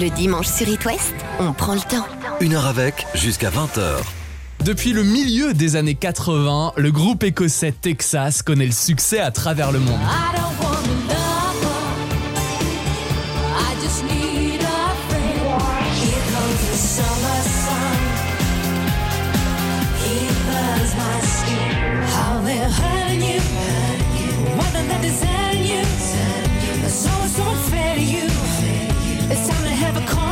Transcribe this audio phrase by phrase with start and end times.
[0.00, 2.06] Le dimanche sur It West, on prend le temps.
[2.40, 3.96] Une heure avec, jusqu'à 20h.
[4.64, 9.72] Depuis le milieu des années 80, le groupe écossais Texas connaît le succès à travers
[9.72, 9.98] le monde.
[9.98, 11.74] I don't want a lover.
[13.56, 15.62] I just need a friend.
[15.96, 17.98] Here comes the summer sun.
[20.04, 22.04] He burns my skin.
[22.14, 23.40] How they're hurting you.
[24.58, 25.82] Whether they're deserting you.
[26.88, 28.28] So it's so unfair to you.
[29.30, 29.57] It's time
[29.96, 30.28] a.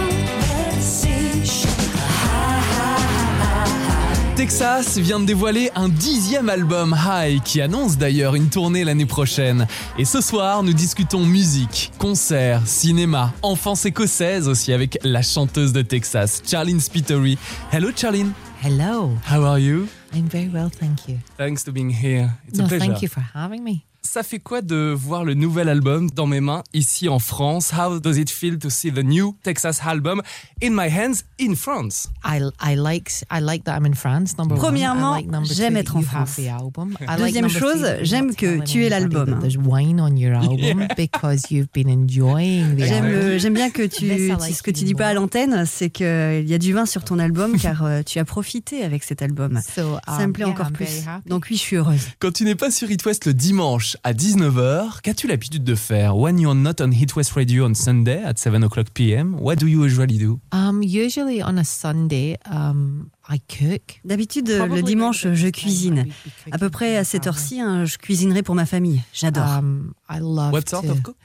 [4.37, 9.67] Texas vient de dévoiler un dixième album High qui annonce d'ailleurs une tournée l'année prochaine.
[9.99, 15.81] Et ce soir, nous discutons musique, concerts, cinéma, enfance écossaise aussi avec la chanteuse de
[15.83, 17.39] Texas, Charlene Spiteri.
[17.73, 18.33] Hello Charlene,
[18.63, 19.13] Hello.
[19.31, 19.89] how are you?
[20.15, 21.17] I'm very well, thank you.
[21.39, 22.31] Thanks to being here.
[22.49, 22.85] It's a no, pleasure.
[22.87, 23.85] thank you for having me.
[24.07, 27.73] Ça fait quoi de voir le nouvel album dans mes mains ici en France?
[27.77, 30.23] How does it feel to see the new Texas album
[30.63, 32.09] in my hands in France?
[32.25, 34.39] I, I like I like that I'm in France.
[34.39, 36.39] Number Premièrement, like j'aime être en France.
[36.39, 39.27] like Deuxième chose, j'aime que tu aies l'album.
[39.31, 43.39] that There's wine on your album because you've been enjoying the J'aime album.
[43.39, 46.55] j'aime bien que tu, like ce que tu dis pas à l'antenne, c'est qu'il y
[46.55, 49.61] a du vin sur ton album car euh, tu as profité avec cet album.
[49.75, 51.05] So, Ça um, me plaît yeah, encore I'm plus.
[51.27, 52.01] Donc oui, je suis heureuse.
[52.21, 56.17] Quand tu n'es pas sur Hit West le dimanche à 19h, qu'as-tu l'habitude de faire?
[56.17, 59.67] When you're not on Hit West Radio on Sunday at 7 o'clock p.m., what do
[59.67, 60.41] you usually do?
[60.53, 64.01] Um, usually on a Sunday, um, I cook.
[64.05, 66.07] D'habitude, le dimanche, je cuisine.
[66.53, 67.29] À peu près for à my cette family.
[67.29, 69.03] heure-ci, hein, je cuisinerai pour ma famille.
[69.13, 69.45] J'adore.
[69.59, 71.17] Um, I love What sort to- of cook?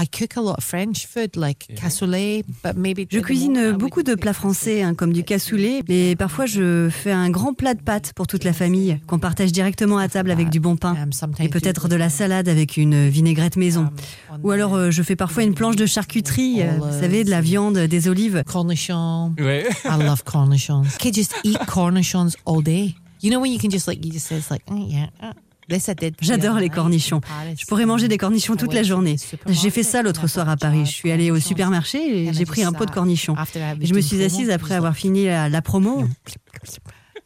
[0.00, 3.06] I cook a lot of French food, like cassoulet, but maybe.
[3.10, 7.30] Je cuisine beaucoup de plats français, hein, comme du cassoulet, mais parfois je fais un
[7.30, 10.60] grand plat de pâtes pour toute la famille, qu'on partage directement à table avec du
[10.60, 10.96] bon pain.
[11.22, 13.90] Um, Et peut-être de la salade avec une vinaigrette maison.
[14.30, 17.30] Um, Ou alors euh, je fais parfois une planche de charcuterie, euh, vous savez, de
[17.30, 18.44] la viande, des olives.
[18.46, 19.34] cornichon.
[19.38, 19.66] Ouais.
[19.84, 20.82] I love cornichons.
[21.00, 22.94] Could just eat cornichons all day.
[23.20, 25.32] You know when you can just like you just say it's like mm, yeah.
[26.20, 27.20] J'adore les night cornichons.
[27.58, 29.16] Je pourrais manger des cornichons toute la journée.
[29.48, 30.86] J'ai fait ça l'autre soir à Paris.
[30.86, 33.34] Je suis allée au supermarché et j'ai pris un pot de cornichons.
[33.80, 36.04] Et je me suis assise après avoir fini la, la promo.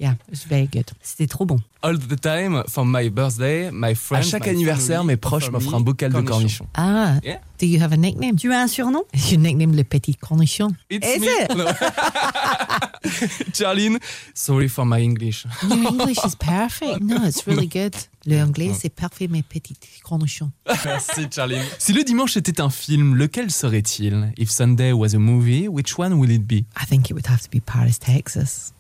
[0.02, 0.86] Yeah, it's very good.
[1.00, 1.60] C'était trop bon.
[1.80, 5.48] All the time, for my birthday, my friends, à chaque my anniversaire, family mes proches
[5.48, 6.66] m'offrent me un bocal de cornichons.
[6.74, 7.38] Ah, Yeah.
[7.60, 8.34] do you have a nickname?
[8.36, 9.02] Tu as un surnom?
[9.30, 10.72] You nickname le petit cornichon.
[10.90, 11.26] It's Is me.
[11.28, 11.56] it?
[11.56, 11.66] No.
[13.52, 13.98] Charlene,
[14.34, 15.46] sorry for my English.
[15.62, 17.00] Your English is perfect.
[17.00, 17.94] No, it's really good.
[18.26, 20.50] Le anglais, c'est parfait, mes petits cornichons.
[20.84, 21.62] Merci Charlene.
[21.78, 24.32] Si le dimanche était un film, lequel serait-il?
[24.36, 26.64] If Sunday was a movie, which one will it be?
[26.76, 28.72] I think it would have to be Paris, Texas.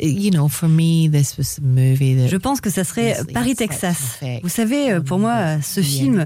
[0.00, 2.28] You know, for me, this was a movie that.
[2.28, 3.80] Je pense que ça serait Yes, Paris, yes, Texas.
[3.80, 4.42] that's perfect.
[4.42, 6.24] Vous savez, pour moi, ce film,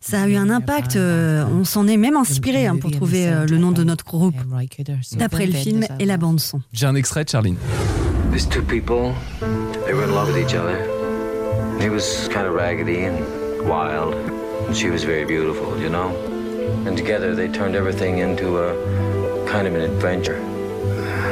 [0.00, 0.96] ça a eu un impact.
[0.96, 4.34] euh, On s'en est même inspiré hein, pour trouver euh, le nom de notre groupe,
[5.16, 6.60] d'après le film et la bande son.
[6.72, 7.56] J'ai un extrait, Charlene.
[8.32, 9.12] These two people,
[9.84, 10.78] they were in love with each other.
[11.80, 13.18] He was kind of raggedy and
[13.68, 14.14] wild,
[14.68, 16.10] and she was very beautiful, you know?
[16.86, 18.72] And together they turned everything into a
[19.46, 20.38] kind of an adventure.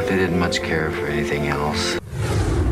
[0.08, 1.98] They didn't much care for anything else.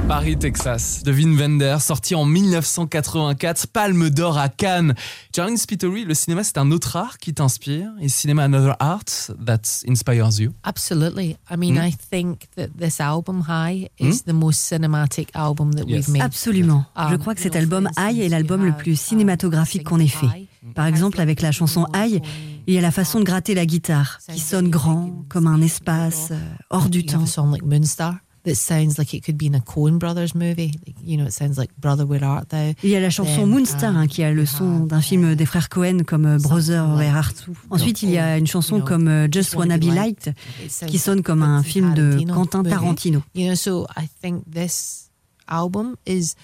[0.08, 4.94] Paris, Texas, de Wim Wenders, sorti en 1984, Palme d'or à Cannes.
[5.36, 7.90] Charlene Spiteri, le cinéma, c'est un autre art qui t'inspire.
[8.00, 10.52] Is cinema another art that inspires you?
[10.64, 11.36] Absolutely.
[11.50, 11.88] I mean, Mm.
[11.88, 16.06] I think that this album, High, is the most cinematic album that Yes.
[16.06, 16.22] we've made.
[16.22, 16.84] Absolument.
[16.96, 20.06] Um, Je crois que cet album Aïe est l'album le plus um, cinématographique qu'on ait
[20.08, 20.26] fait.
[20.26, 20.46] High.
[20.74, 22.20] Par exemple, avec la chanson Aïe,
[22.68, 26.28] il y a la façon de gratter la guitare, qui sonne grand, comme un espace
[26.30, 27.22] euh, hors du temps.
[27.22, 30.72] a song like Moonstar that sounds like it could be in a Coen Brothers movie.
[30.86, 32.74] Like, You know, it sounds like Brother Where Art Thou.
[32.82, 35.34] Il y a la chanson Moonstar um, hein, qui a le son have, d'un film
[35.34, 37.54] des frères Cohen comme euh, Brother Where Art Thou.
[37.70, 40.34] Ensuite, il y a une chanson comme euh, Just Wanna Be Liked
[40.68, 42.62] sounds qui sonne like comme un film de Quentin.
[42.64, 43.22] Tarantino.
[43.34, 45.10] You know, so I think this
[45.48, 46.34] album is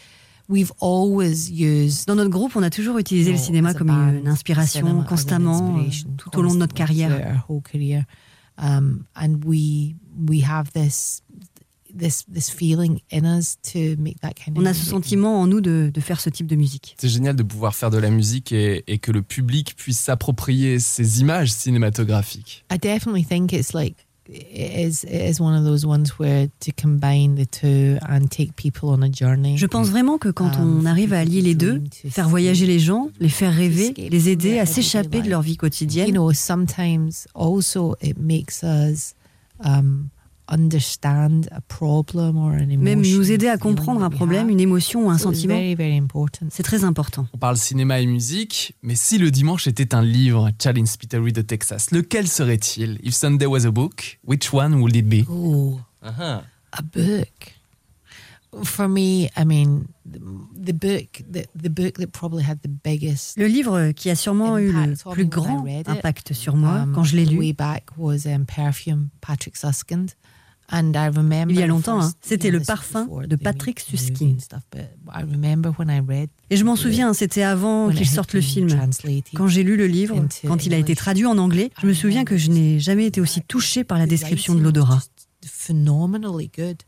[0.49, 4.81] we've always used Dans notre groupe, on a toujours utilisé le cinéma comme une inspiration
[4.81, 7.19] cinema as an constamment euh, inspiration tout au long de notre constantly carrière.
[7.21, 8.05] throughout our whole career.
[8.56, 9.96] Um, and we
[10.29, 11.23] we have this
[11.96, 14.91] this this feeling in us to make that kind of On a ce music.
[14.91, 16.94] sentiment en nous de, de faire ce type de musique.
[17.00, 20.79] C'est génial de pouvoir faire de la musique et, et que le public puisse s'approprier
[20.79, 22.64] ces images cinématographiques.
[22.73, 26.73] I definitely think it's like it is it is one of those ones where to
[26.73, 29.56] combine the two and take people on a journey.
[29.56, 32.79] Je pense vraiment que quand Um, on arrive à allier les deux, faire voyager les
[32.79, 36.19] gens, les faire rêver, les aider à s'échapper de leur vie you quotidienne,
[40.49, 41.49] sometimes
[41.81, 45.11] also it makes us um, Même nous aider à comprendre un problème, une émotion ou
[45.11, 45.58] un sentiment.
[46.50, 47.26] C'est très important.
[47.32, 51.43] On parle cinéma et musique, mais si le dimanche était un livre, Charlie Spittery de
[51.43, 52.99] Texas, lequel serait-il?
[53.02, 55.25] If Sunday was a book, which one would it be?
[55.29, 56.43] Oh, Uh-huh.
[56.73, 57.55] a book.
[58.62, 63.47] For me, I mean, the, book, the, the book that probably had the biggest Le
[63.47, 66.55] livre qui a sûrement eu le impact on plus me when I grand impact sur
[66.55, 70.11] moi um, quand je l'ai lu, way back was um, Perfume, Patrick Suskind.
[71.50, 72.12] Il y a longtemps, hein.
[72.20, 73.84] C'était le parfum de Patrick
[76.08, 78.69] read et je m'en souviens, c'était avant qu'il sorte le film.
[79.34, 80.16] Quand j'ai lu le livre,
[80.46, 83.20] quand il a été traduit en anglais, je me souviens que je n'ai jamais été
[83.20, 85.02] aussi touchée par la description de l'odorat.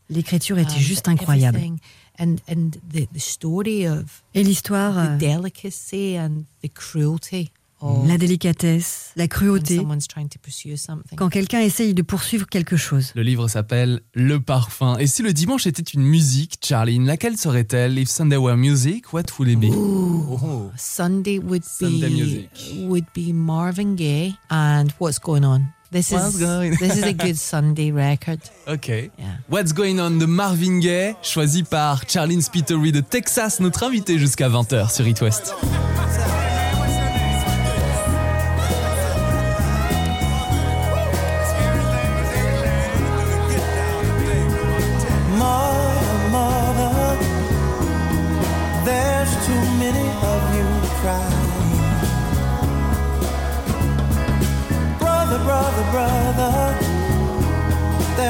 [0.09, 1.59] L'écriture était Um, juste incroyable.
[4.33, 5.17] Et l'histoire, euh,
[7.81, 11.15] of la délicatesse, la cruauté, someone's trying to pursue something.
[11.17, 13.11] quand quelqu'un essaye de poursuivre quelque chose.
[13.15, 14.97] Le livre s'appelle Le parfum.
[14.97, 17.97] Et si le dimanche était une musique, Charline, laquelle serait-elle?
[17.99, 19.69] If Sunday were music, what would it be?
[19.73, 20.71] Oh.
[20.77, 22.49] Sunday would Sunday be music.
[22.87, 25.61] would be Marvin Gaye and What's Going On?
[25.89, 28.39] This What's is going- this is a good Sunday record.
[28.67, 28.87] Ok.
[28.89, 29.09] Yeah.
[29.49, 34.49] What's Going On de Marvin Gaye, choisi par Charlene Spittery de Texas, notre invité jusqu'à
[34.49, 35.53] 20h sur It West.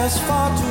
[0.07, 0.67] asfalto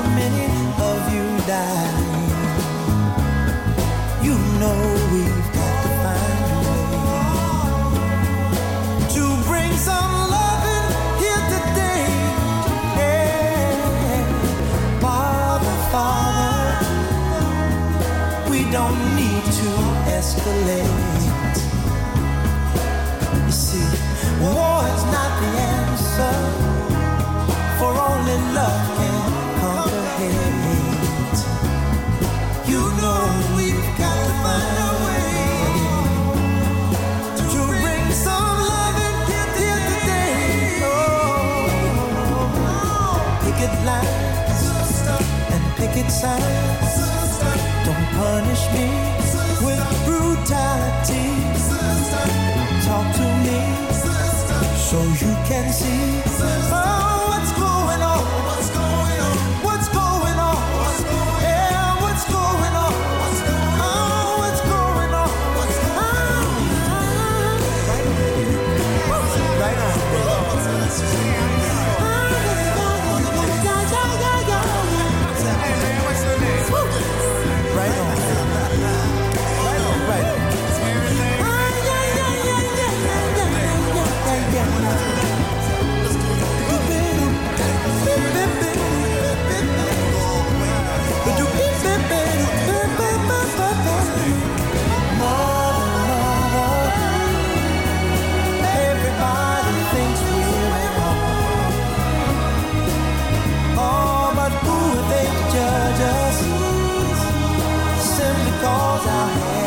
[108.76, 109.65] Cause I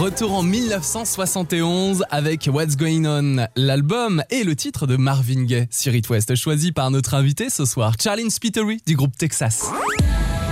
[0.00, 5.94] Retour en 1971 avec What's Going On, l'album et le titre de Marvin Gaye sur
[5.94, 9.66] It West, choisi par notre invité ce soir, Charlene Spittery du groupe Texas.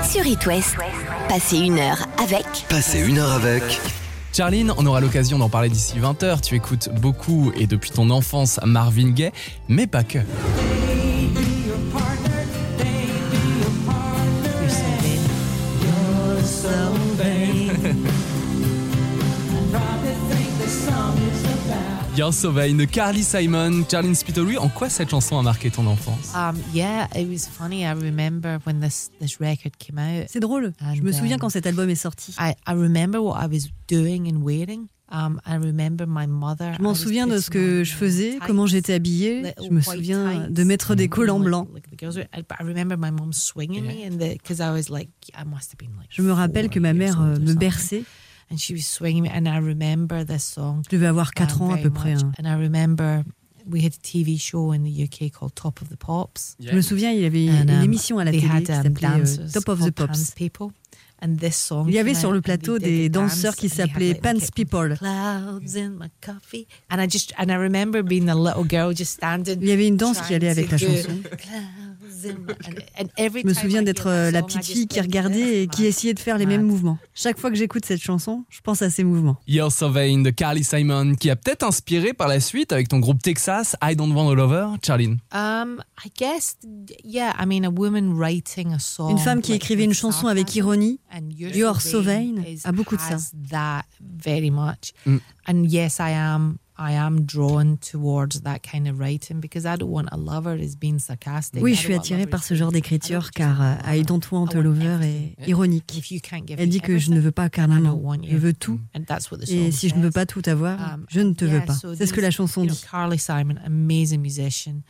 [0.07, 0.77] Sur It West,
[1.31, 2.45] passez une heure avec.
[2.69, 3.63] Passez une heure avec.
[4.35, 6.43] Charline, on aura l'occasion d'en parler d'ici 20h.
[6.43, 9.33] Tu écoutes beaucoup et depuis ton enfance Marvin Gaye,
[9.67, 10.19] mais pas que.
[22.19, 24.59] You're So Vain de Carly Simon, Charlene Spittery.
[24.59, 26.35] En quoi cette chanson a marqué ton enfance?
[26.35, 27.85] Um, yeah, it was funny.
[27.85, 30.27] I remember when this this record came out.
[30.29, 30.73] C'est drôle.
[30.97, 32.35] Je me And, souviens um, quand cet album est sorti.
[32.41, 34.89] I, I remember what I was doing and wearing.
[35.13, 36.75] Um, I remember my mother.
[36.79, 39.55] Je m'en souviens de ce que je faisais, comment j'étais habillée.
[39.65, 41.69] Je me souviens de mettre des collants blancs.
[46.11, 48.03] Je me rappelle que ma mère euh, me berçait.
[48.51, 50.83] And she was swinging me, and I remember this song.
[50.91, 52.15] Je devais avoir 4 um, ans à peu près.
[52.15, 52.33] hein.
[52.39, 53.23] And I remember
[53.69, 56.57] we had a TV show in the UK called Top of the Pops.
[56.59, 58.73] Je me souviens, il y avait And, une um, émission à la télé had, qui
[58.73, 60.31] um, s'appelait euh, Top of the Pops.
[60.35, 60.69] People.
[61.21, 64.51] And this song Il y avait sur le and plateau des danseurs qui s'appelaient Pants
[64.55, 64.97] People.
[64.97, 66.69] Clouds in my coffee.
[66.91, 69.59] And I just and I remember being a little girl just standing.
[69.61, 71.21] Il y avait une danse qui allait avec la chanson.
[73.19, 76.39] Je me souviens d'être euh, la petite fille qui regardait et qui essayait de faire
[76.39, 76.99] les mêmes mouvements.
[77.15, 79.37] Chaque fois que j'écoute cette chanson, je pense à ces mouvements.
[79.47, 83.23] You're Vain de Carly Simon, qui a peut-être inspiré par la suite avec ton groupe
[83.23, 85.19] Texas, I Don't Want a Lover, Charlene.
[85.33, 86.57] Um, I guess,
[87.05, 87.35] yeah.
[87.39, 89.11] I mean, a woman writing a song.
[89.11, 91.01] Une femme qui écrivait une chanson avec ironie,
[91.39, 91.77] You're
[92.47, 93.17] is- a beaucoup de ça.
[95.07, 95.17] Mm.
[95.47, 96.59] And yes, I am.
[96.79, 100.77] I am drawn towards that kind of writing because I don't want a lover as
[100.77, 101.63] being sarcastic.
[101.63, 104.03] Oui, je suis attirée par ce genre d'écriture car euh, I.
[104.05, 106.01] Don't Want a Lover est ironique.
[106.23, 108.01] Can't give Elle dit que je ne veux pas qu'un amant.
[108.23, 108.81] Je veux tout.
[109.49, 111.75] Et si je ne veux pas tout avoir, Um, je ne te veux pas.
[111.97, 112.81] C'est ce que la chanson dit.
[112.91, 114.83] Carly Simon, amazing musician,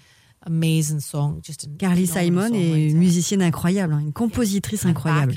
[0.42, 5.34] amazing song, just Carly Simon est une musicienne incroyable, hein, une compositrice incroyable.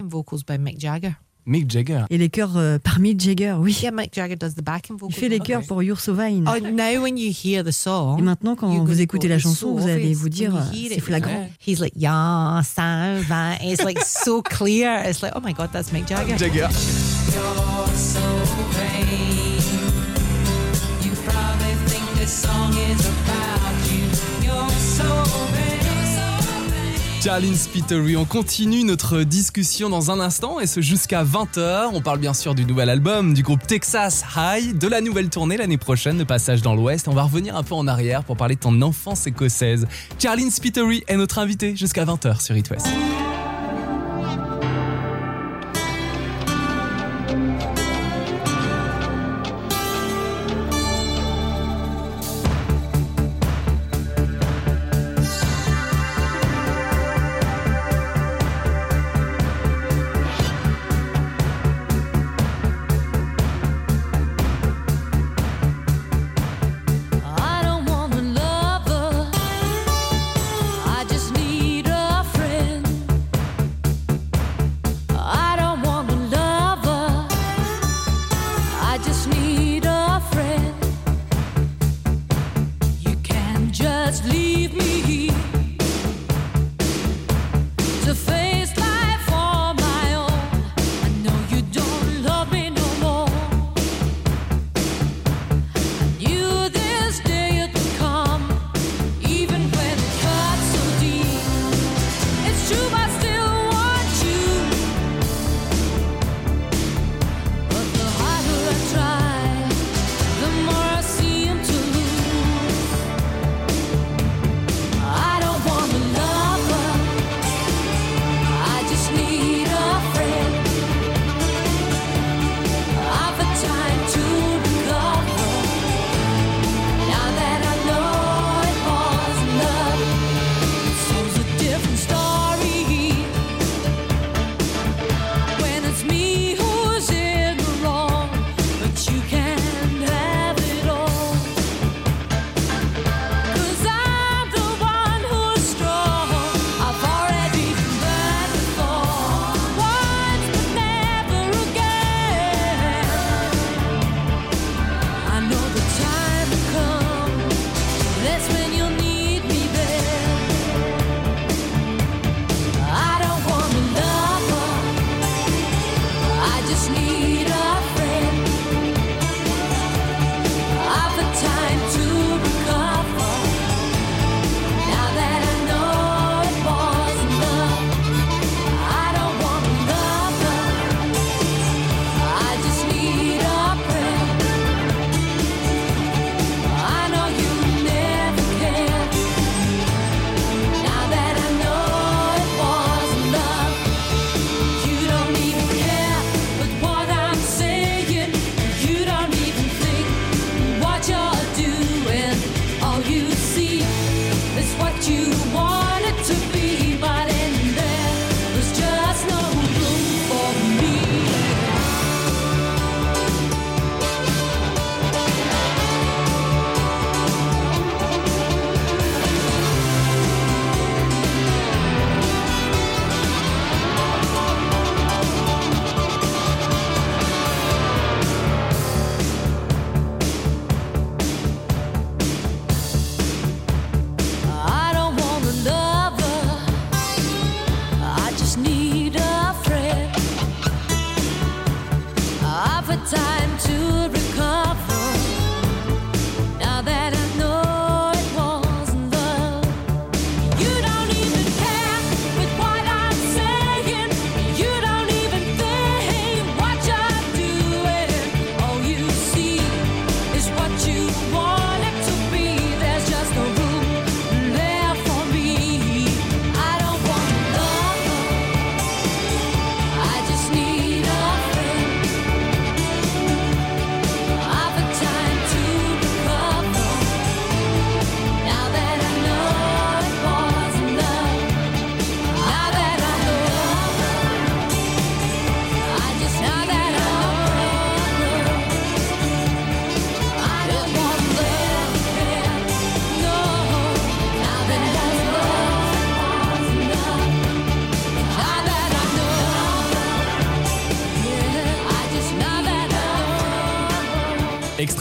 [1.46, 2.04] Mick Jagger.
[2.10, 3.78] Et les chœurs euh, par Mick Jagger, oui.
[3.82, 5.16] Yeah, Mick Jagger does the backing Il vocals.
[5.18, 6.44] fait les chœurs pour You're So Vain.
[6.48, 9.78] Oh, now when you hear the song, Et maintenant, quand you're vous écoutez la chanson,
[9.78, 11.50] so vous allez vous dire, you euh, c'est flagrant.
[11.66, 12.82] He's like, yeah, so
[13.28, 13.58] vain.
[13.62, 15.02] It's like so clear.
[15.06, 16.38] It's like, oh my God, that's Mick Jagger.
[16.38, 16.68] Jagger.
[27.24, 31.92] Charlene Spittery, on continue notre discussion dans un instant et ce jusqu'à 20h.
[31.94, 35.56] On parle bien sûr du nouvel album du groupe Texas High, de la nouvelle tournée
[35.56, 37.08] l'année prochaine, de passage dans l'Ouest.
[37.08, 39.88] On va revenir un peu en arrière pour parler de ton enfance écossaise.
[40.18, 42.88] Charlene Spittery est notre invitée jusqu'à 20h sur It West.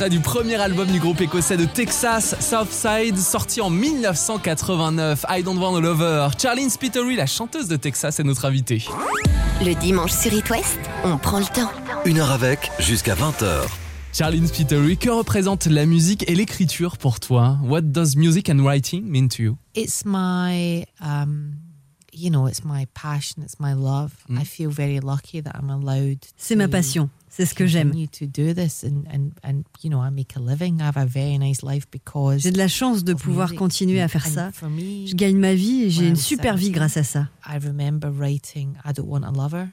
[0.01, 5.27] Extrait du premier album du groupe écossais de Texas, Southside, sorti en 1989.
[5.29, 6.29] I Don't Want a Lover.
[6.41, 8.83] Charlene Spiteri, la chanteuse de Texas, est notre invitée.
[9.63, 11.71] Le dimanche sur It West, on prend le temps.
[12.07, 13.67] Une heure avec jusqu'à 20h.
[14.15, 17.59] Charlene Spiteri, que représente la musique et l'écriture pour toi?
[17.63, 19.57] What does music and writing mean to you?
[19.75, 21.57] It's my, um,
[22.15, 24.13] you know, it's my passion, it's my love.
[24.31, 24.41] Mm.
[24.41, 26.25] I feel very lucky that I'm allowed.
[26.39, 27.93] C'est ma to passion, c'est ce que j'aime.
[32.37, 34.51] J'ai de la chance de pouvoir continuer à faire ça.
[34.53, 37.29] Je gagne ma vie et j'ai une super vie 17, grâce à ça.
[37.47, 39.69] I remember writing I Don't Want a Lover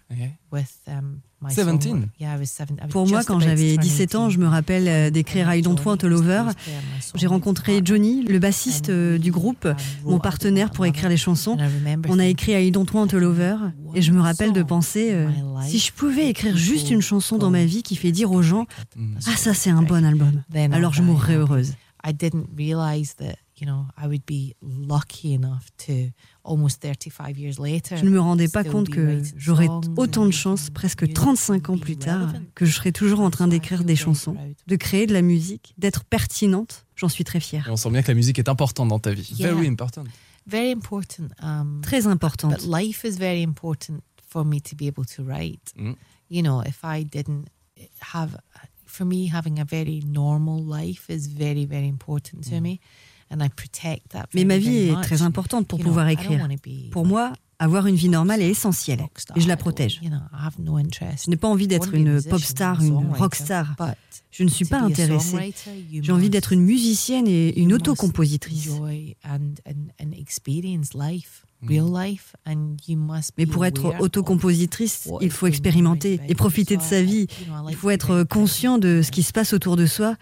[0.52, 1.82] with um, my 17?
[1.82, 2.10] song.
[2.20, 2.80] Yeah, I was 17.
[2.80, 4.50] I was Pour moi, quand j'avais turn 17 ans, je me 18.
[4.50, 6.44] rappelle euh, d'écrire I Don't Want a Lover.
[7.16, 9.68] J'ai rencontré Johnny, le bassiste euh, du groupe,
[10.04, 11.58] mon partenaire pour écrire les chansons.
[12.10, 13.56] On a écrit I Don't Want a Lover
[13.94, 15.30] et je me rappelle de penser euh,
[15.66, 18.66] si je pouvais écrire juste une chanson dans ma vie qui fait dire aux gens
[19.28, 20.44] ah ça c'est un bon album.
[20.72, 21.74] Alors je mourrais heureuse.
[22.04, 26.12] I didn't realize that, you know, I would be lucky enough to
[26.48, 27.98] almost 35 years later.
[27.98, 31.74] Je ne me rendais pas compte que j'aurais autant de chance, presque music 35 and
[31.74, 32.46] ans plus tard, relevant.
[32.56, 34.56] que je serais toujours en train d'écrire des very chansons, proud.
[34.66, 36.86] de créer de la musique, d'être pertinente.
[36.96, 37.68] J'en suis très fière.
[37.68, 39.36] Et on sent bien que la musique est importante dans ta vie.
[39.38, 39.54] Yeah.
[39.54, 40.04] Very important.
[40.48, 41.28] Very important.
[41.42, 42.52] Um, Très importante.
[42.52, 45.74] But life is very important for me to be able to write.
[45.78, 45.96] Mm.
[46.30, 47.48] You know, if I didn't
[48.14, 48.38] have,
[48.86, 52.80] for me, having a very normal life is very, very important to me.
[53.30, 54.28] And I protect that.
[54.34, 56.48] Mais ma vie very est très importante pour pouvoir écrire.
[56.92, 59.02] Pour moi, avoir une vie normale est essentielle
[59.36, 60.00] et je la protège.
[60.02, 63.76] Je n'ai pas envie d'être une pop star, une rock star.
[64.32, 65.54] Je ne suis pas intéressée.
[65.92, 68.70] J'ai envie d'être une musicienne et une autocompositrice.
[72.96, 77.28] must Mais pour être autocompositrice, il faut expérimenter et profiter de sa vie.
[77.70, 80.16] Il faut être conscient de ce qui se passe autour de soi.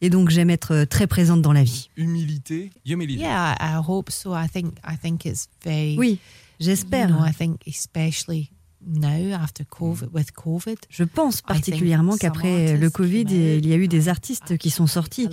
[0.00, 1.90] Et donc j'aime être très présente dans la vie.
[1.96, 3.22] Humilité, humilité.
[3.22, 4.34] Yeah, I hope so.
[4.34, 5.96] I think I think it's very.
[5.98, 6.18] Oui,
[6.60, 7.08] You j'espère.
[7.08, 8.50] know, I think especially
[8.86, 10.76] now after COVID, with COVID.
[10.88, 14.12] Je pense I think particulièrement qu'après le artists Covid, il y a eu des and
[14.12, 15.28] artistes qui sont sortis.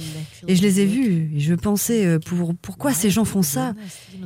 [0.48, 1.32] Et je les ai vus.
[1.36, 3.74] Et je pensais, euh, pour, pourquoi Why ces gens font people ça?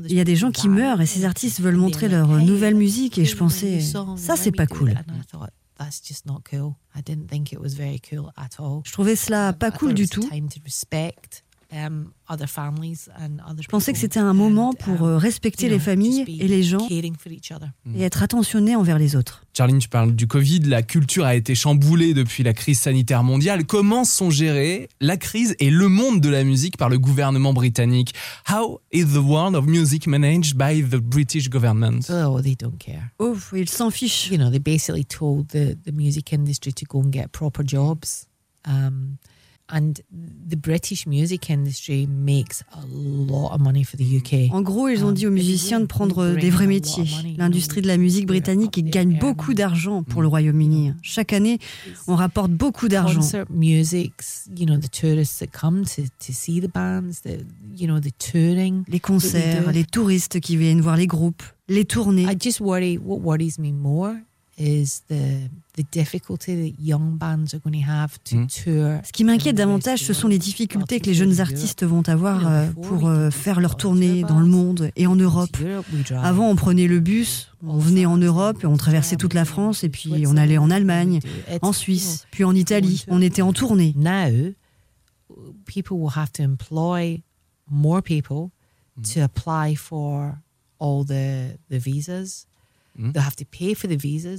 [0.07, 2.29] Il y a des people gens qui meurent et ces and artistes veulent montrer leur
[2.29, 3.17] nouvelle musique.
[3.17, 4.95] Et je pensais, ça c'est pas cool.
[5.79, 6.75] That's just not cool.
[6.93, 8.81] I didn't think it was very cool at all.
[8.85, 10.21] Je trouvais cela pas I cool du tout.
[10.29, 14.83] time to respect, um, other families and other Je pensais que c'était un moment and,
[14.83, 17.69] pour euh, respecter you les familles et les gens caring for each other.
[17.95, 19.43] et être attentionné envers les autres.
[19.53, 23.65] Charline, tu parles du Covid, la culture a été chamboulée depuis la crise sanitaire mondiale.
[23.65, 28.13] Comment sont gérées la crise et le monde de la musique par le gouvernement britannique?
[28.49, 32.09] How is the world of music managed by the British government?
[32.09, 33.09] Oh, they don't care.
[33.19, 34.29] Oh, ils s'en fichent.
[34.31, 38.27] You know, they basically told the, the music industry to go and get proper jobs.
[38.65, 39.17] Um,
[39.71, 39.93] and
[40.49, 44.51] the British music industry makes a lot of money for the UK.
[44.53, 47.05] En gros, ils ont dit aux musiciens de prendre des vrais métiers.
[47.37, 50.93] L'industrie de la musique britannique gagne beaucoup d'argent pour le Royaume-Uni.
[51.01, 51.59] Chaque année,
[52.07, 53.21] on rapporte beaucoup d'argent.
[58.87, 62.25] Les concerts, les touristes qui viennent voir les groupes, les tournées.
[64.59, 67.59] I just worry what worries me more is the the difficulty that young bands are
[67.59, 68.47] going to have to Mm.
[68.47, 68.99] tour.
[69.05, 72.69] Ce qui m'inquiète davantage, ce sont les difficultés que les jeunes artistes vont avoir euh,
[72.71, 75.55] pour euh, faire leur tournée dans le monde et en Europe.
[76.21, 79.83] Avant, on prenait le bus, on venait en Europe et on traversait toute la France
[79.85, 81.19] et puis on allait en Allemagne,
[81.61, 83.05] en Suisse, puis en Italie.
[83.07, 83.93] On était en tournée.
[83.95, 84.51] Now,
[85.65, 87.21] people will have to employ
[87.71, 88.49] more people
[89.13, 90.33] to apply for
[90.79, 92.47] all the the visas.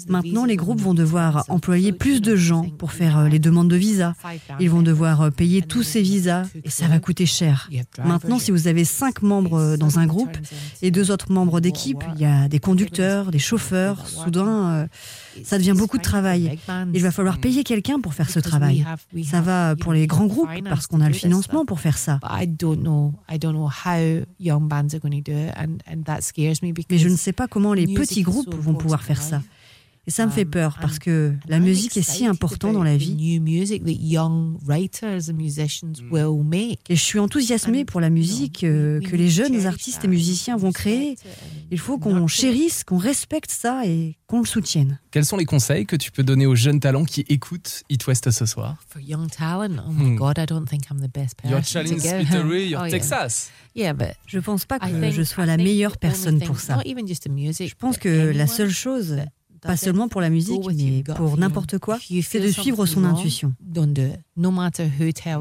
[0.08, 3.68] Maintenant, les groupes the vont devoir employer plus de gens pour faire euh, les demandes
[3.68, 4.14] de visa.
[4.60, 7.70] Ils vont devoir euh, payer tous ces visas et ça va coûter cher.
[8.04, 10.36] Maintenant, si vous avez cinq membres euh, dans un groupe
[10.82, 14.06] et deux autres membres d'équipe, il y a des conducteurs, des chauffeurs.
[14.06, 14.86] Soudain, euh,
[15.44, 16.58] ça devient beaucoup de travail.
[16.94, 18.84] Il va falloir payer quelqu'un pour faire ce travail.
[19.24, 22.18] Ça va pour les grands groupes parce qu'on a le financement pour faire ça.
[26.90, 29.42] Mais je ne sais pas comment les petits groupes vont pouvoir faire ça.
[30.06, 32.82] Et ça me fait Um, peur parce and- que la musique est si importante dans
[32.82, 33.14] la the vie.
[33.14, 36.80] New music that young writers and musicians will make.
[36.88, 40.72] Et je suis enthousiasmée pour la musique euh, que les jeunes artistes et musiciens vont
[40.72, 41.16] créer.
[41.70, 44.98] Il faut qu'on chérisse, qu'on respecte ça et qu'on le soutienne.
[45.10, 48.30] Quels sont les conseils que tu peux donner aux jeunes talents qui écoutent It West
[48.30, 48.76] ce soir?
[48.88, 50.16] For young talent, oh my Hmm.
[50.16, 51.50] God, I don't think I'm the best person.
[51.50, 52.90] Your to Challenge Spittery, your Oh, yeah.
[52.90, 53.50] Texas.
[53.76, 56.40] Yeah, but Je pense pas que I think- je sois I la think meilleure personne
[56.40, 56.76] pour ça.
[56.76, 59.26] not even just the music, Je pense que la seule chose, that
[59.62, 63.54] pas seulement pour la musique, mais pour n'importe quoi, c'est de suivre son intuition.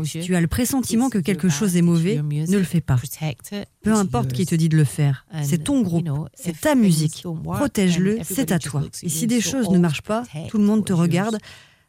[0.03, 2.99] Si tu as le pressentiment que quelque chose est mauvais, ne le fais pas.
[3.81, 5.25] Peu importe qui te dit de le faire.
[5.43, 7.25] C'est ton groupe, c'est ta musique.
[7.43, 8.83] Protège-le, c'est à toi.
[9.03, 11.37] Et si des choses ne always marchent pas, tout le monde te regarde.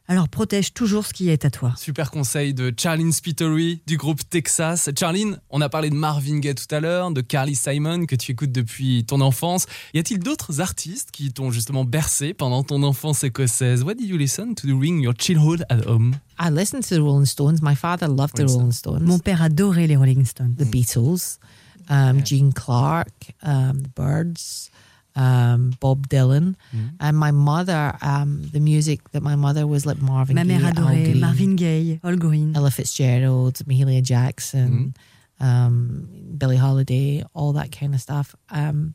[0.07, 1.73] Alors protège toujours ce qui est à toi.
[1.77, 4.89] Super conseil de Charlene Spittery du groupe Texas.
[4.99, 8.33] Charlene, on a parlé de Marvin Gaye tout à l'heure, de Carly Simon que tu
[8.33, 9.67] écoutes depuis ton enfance.
[9.93, 13.83] Y a-t-il d'autres artistes qui t'ont justement bercé pendant ton enfance écossaise?
[13.83, 16.15] What did you listen to during your childhood at home?
[16.37, 17.59] I listened to the Rolling Stones.
[17.61, 19.03] My father loved the Rolling Stones.
[19.03, 20.55] Mon père adorait les Rolling Stones.
[20.57, 21.37] the Beatles,
[21.89, 24.70] um, Gene Clark, um, the Birds,
[25.15, 26.55] um, Bob Dylan,
[26.99, 27.97] and my mother.
[28.01, 31.55] Um, the music that my mother was like Marvin Ma mère Gaye, adorait Green, Marvin
[31.55, 32.55] Gaye, Al Green.
[32.55, 34.93] Ella Fitzgerald, Mahalia Jackson,
[35.39, 38.35] um, Billie Holiday, all that kind of stuff.
[38.49, 38.93] Um,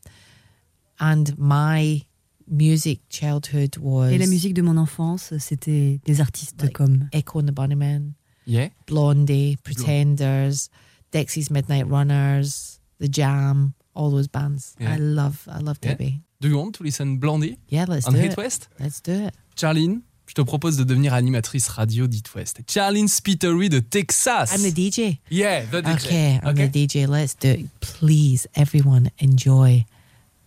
[0.99, 2.01] and my
[2.49, 7.39] music childhood was Et la musique de mon enfance, c'était des artistes Like- comme Echo
[7.39, 8.13] and the Bunnymen,
[8.45, 8.69] Yeah.
[8.87, 10.69] Blondie, Pretenders,
[11.11, 14.73] Dexys Midnight Runners, The Jam, all those bands.
[14.79, 14.93] Yeah.
[14.93, 15.89] I love, I love Yeah.
[15.95, 16.21] Debbie.
[16.39, 18.37] Do you want to listen Blondie Yeah, let's on do Hit it.
[18.37, 19.33] West Let's do it.
[19.55, 22.59] Charlene, je te propose de devenir animatrice radio d'It West.
[22.67, 24.51] Charlene Spittery de Texas.
[24.53, 25.19] I'm the DJ.
[25.29, 26.05] Yeah, the DJ.
[26.05, 26.67] Okay, I'm Okay.
[26.67, 27.07] the DJ.
[27.07, 27.65] Let's do it.
[27.79, 29.83] Please, everyone, enjoy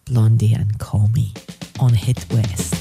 [0.04, 1.32] Blondie and Call Me
[1.80, 2.79] on Hit West.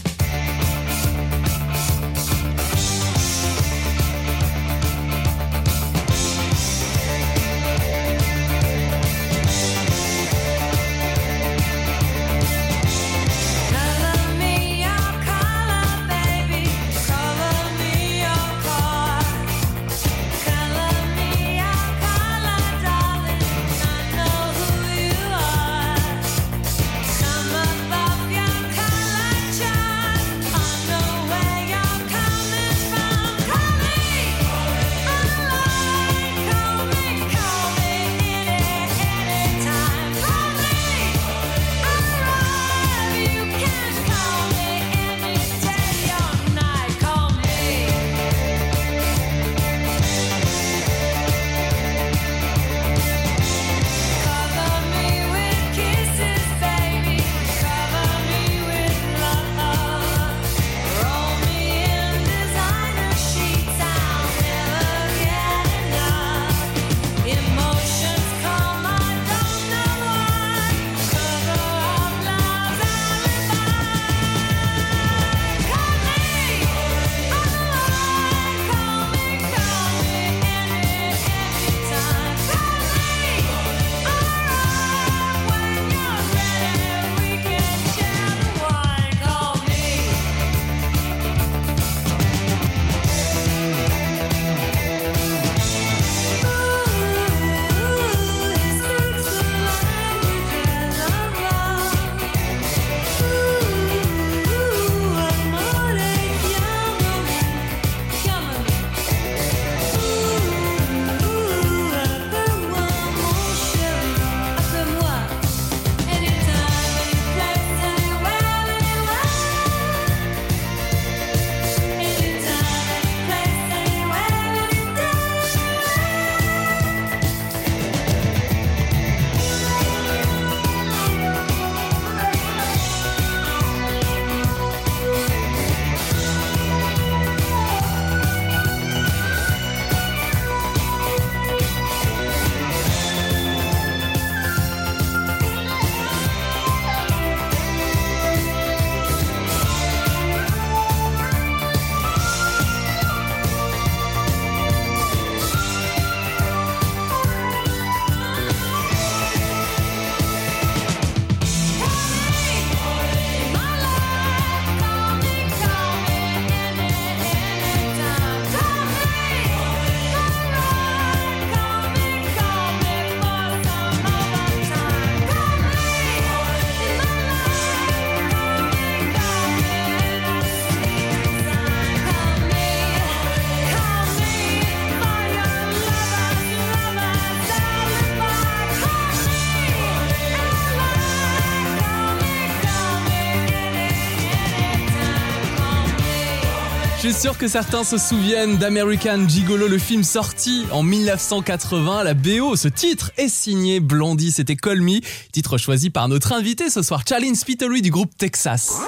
[197.20, 202.06] Sûr que certains se souviennent d'American Gigolo, le film sorti en 1980.
[202.06, 205.02] La BO, ce titre est signé Blondie, c'était Call Me,
[205.34, 208.80] titre choisi par notre invité ce soir, Charlene Spittery du groupe Texas.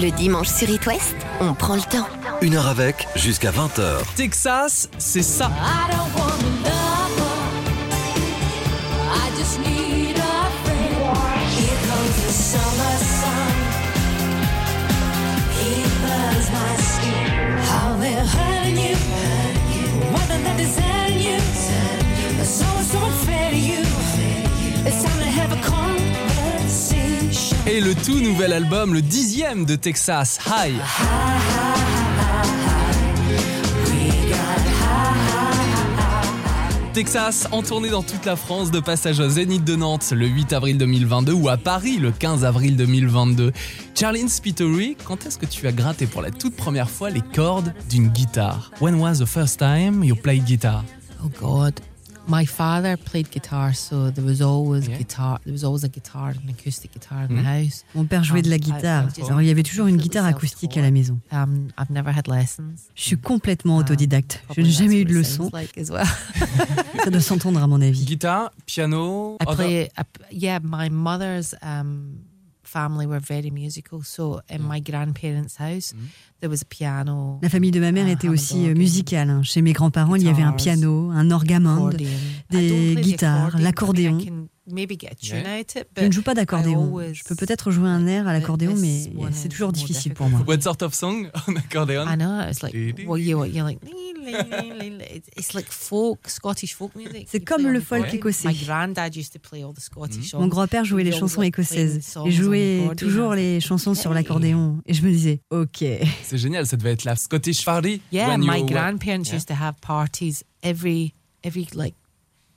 [0.00, 2.06] Le dimanche sur It West, on prend le temps.
[2.42, 4.04] Une heure avec, jusqu'à 20h.
[4.14, 5.50] Texas, c'est ça.
[5.50, 6.23] I don't
[27.66, 30.74] Et le tout nouvel album, le dixième de Texas, High.
[36.94, 40.52] Texas en tournée dans toute la France, de passage au Zénith de Nantes le 8
[40.52, 43.52] avril 2022 ou à Paris le 15 avril 2022.
[43.96, 47.74] Charlene Spittery, quand est-ce que tu as gratté pour la toute première fois les cordes
[47.90, 48.70] d'une guitare?
[48.80, 50.84] When was the first time you played guitar?
[51.24, 51.80] Oh God.
[52.26, 54.96] My father played guitar, so there was always Yeah.
[54.96, 55.38] guitar.
[55.44, 57.84] There was always a guitar, an acoustic guitar in the house.
[57.94, 59.04] Mon père jouait de la Um, I- guitare.
[59.04, 61.20] I just- Alors il y avait toujours une guitare acoustique à la maison.
[61.30, 62.76] Um, I've never had lessons.
[62.94, 64.42] Je suis complètement Um, autodidacte.
[64.56, 65.50] Je n'ai jamais eu de it leçon.
[65.50, 66.06] sounds like as well.
[67.04, 68.06] Ça doit s'entendre à mon avis.
[68.06, 69.82] Guitare, piano, I other- play.
[69.98, 72.14] I, p- yeah, my mother's um,
[72.74, 74.00] family were very musical.
[74.04, 76.08] So in my grandparents' house, Mhm.
[76.40, 79.30] there was a piano, La famille de ma mère était aussi euh, organ, musicale.
[79.30, 79.42] hein.
[79.44, 81.90] Chez mes grands-parents, il y avait un piano, un accordion.
[82.50, 84.18] des guitares, l'accordéon.
[84.66, 86.84] Je ne but joue pas d'accordéon.
[86.84, 90.28] always- Je peux peut-être jouer un air à l'accordéon, mais c'est toujours difficile difficult pour
[90.30, 90.40] moi.
[90.46, 92.74] What sort of song on accordion I know it's like
[93.06, 93.80] well, you you're like
[94.28, 97.28] it's- it's like folk Scottish folk music.
[97.30, 98.48] C'est comme le the folk écossais.
[98.48, 100.40] My granddad used to play all the Scottish songs.
[100.40, 102.94] Mon grand-père jouait les chansons écossaises et the jouait accordion.
[103.08, 104.80] toujours les chansons sur l'accordéon.
[104.86, 105.84] Et je me disais, ok.
[106.22, 108.00] C'est génial, ça devait être la Scottish Party.
[108.12, 109.36] Yeah, when my grandparents Yeah.
[109.36, 111.94] used to have parties every every like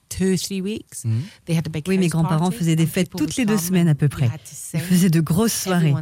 [0.09, 1.03] two three weeks.
[1.03, 1.21] Mhm.
[1.45, 3.95] They had a big Oui, mes grands-parents faisaient des fêtes toutes les deux semaines à
[3.95, 4.29] peu près.
[4.73, 5.93] Ils faisaient de grosses soirées.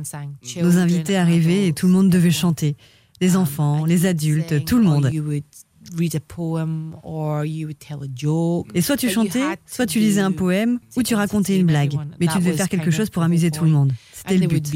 [0.61, 2.75] Nos invités arrivaient et tout le monde devait chanter.
[3.21, 5.09] Les Um, enfants, les adultes, tout le monde.
[8.73, 11.95] Et soit tu chantais, soit tu lisais un poème, ou tu racontais une blague.
[12.19, 13.93] Mais tu devais faire quelque chose pour amuser tout le monde.
[14.11, 14.67] C'était le but.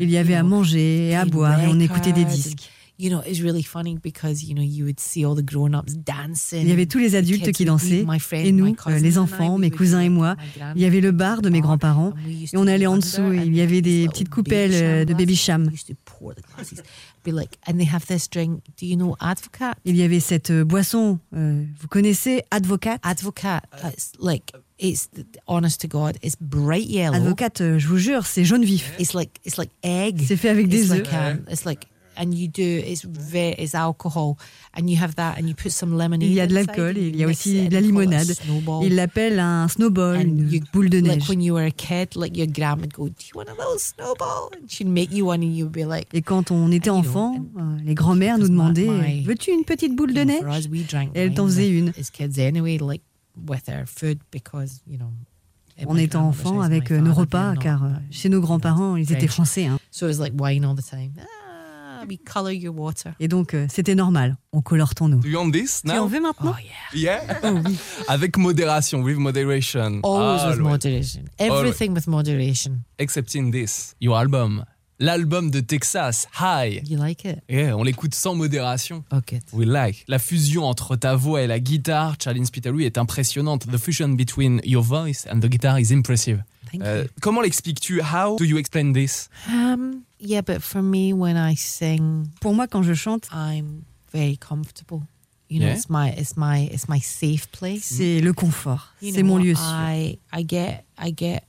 [0.00, 2.70] Il y avait à manger et à boire et on écoutait des disques.
[2.96, 6.62] You know, it's really funny because you know you would see all the grown-ups dancing.
[6.62, 9.60] Il y avait tous les The adultes qui dansaient et nous, euh, les enfants, we
[9.62, 10.36] mes cousins et moi.
[10.38, 13.42] my Il y avait le bar de mes grands-parents et on allait en dessous et
[13.44, 15.34] il y avait des petites coupelles euh, sham de baby
[19.18, 19.74] Advocat?
[19.84, 22.98] Il y avait cette euh, boisson, euh, vous connaissez Advocat?
[23.02, 23.62] Advocat.
[23.84, 25.08] It's like it's
[25.48, 26.16] honest to God.
[26.22, 27.14] It's bright yellow.
[27.16, 28.92] Advocat, euh, je vous jure, c'est jaune vif.
[29.00, 30.22] It's like it's like egg.
[30.24, 31.38] C'est fait avec It's des like œufs.
[31.38, 34.36] um, it's like and you do it's alcohol
[34.76, 36.22] and you have that and you put some lemonade.
[36.22, 38.34] Il y a de l'alcool et il y a aussi de la limonade.
[38.82, 41.28] Il l'appelle un snowball, And une you- boule de like neige.
[41.28, 43.78] when you were a kid, like your grandma would go, "Do you want a little
[43.78, 46.96] snowball?" And she'd make you one, and you'd be like, Et quand on était And,
[46.98, 50.40] you know, enfant, euh, les grands-mères nous demandaient Veux-tu une petite boule de neige?
[50.42, 51.88] for us, we drank Et elle wine t'en faisait with- une.
[52.00, 53.02] as kids anyway, like
[53.48, 55.10] with our food because you know.
[55.86, 59.26] En étant enfant avec euh, nos repas, car euh, uh, chez nos grands-parents, ils étaient
[59.26, 59.66] français.
[59.66, 59.78] hein.
[62.08, 63.10] We color your water.
[63.20, 64.36] Et donc, euh, c'était normal.
[64.52, 65.16] On colore ton eau.
[65.16, 66.54] Do you want this Tu en veux maintenant?
[66.56, 67.20] Oh yeah.
[67.22, 67.40] Yeah.
[68.08, 70.00] Avec modération, with moderation.
[70.02, 70.58] Always with Always.
[70.60, 71.22] moderation.
[71.38, 72.80] Everything with moderation.
[72.98, 74.64] Excepting this, your album.
[75.00, 76.80] L'album de Texas, High.
[76.88, 77.38] You like it?
[77.48, 79.02] Yeah, on l'écoute sans modération.
[79.12, 79.40] Oh, good.
[79.52, 80.04] We like.
[80.06, 83.66] La fusion entre ta voix et la guitare, Charlene Spiteri, est impressionnante.
[83.66, 86.44] The fusion between your voice and the guitar is impressive.
[86.70, 87.08] Thank Euh, you.
[87.20, 88.00] comment l'expliques-tu?
[88.02, 89.28] How do you explain this?
[89.48, 93.82] Um, yeah, but for me, when I sing, Pour moi, quand je chante, I'm
[94.12, 95.02] very comfortable.
[95.50, 95.76] You know, Yeah.
[95.76, 97.84] it's my it's my it's my safe place.
[97.84, 98.94] c'est le confort.
[99.02, 99.62] You C'est know, mon lieu sûr.
[99.64, 101.42] I I get I get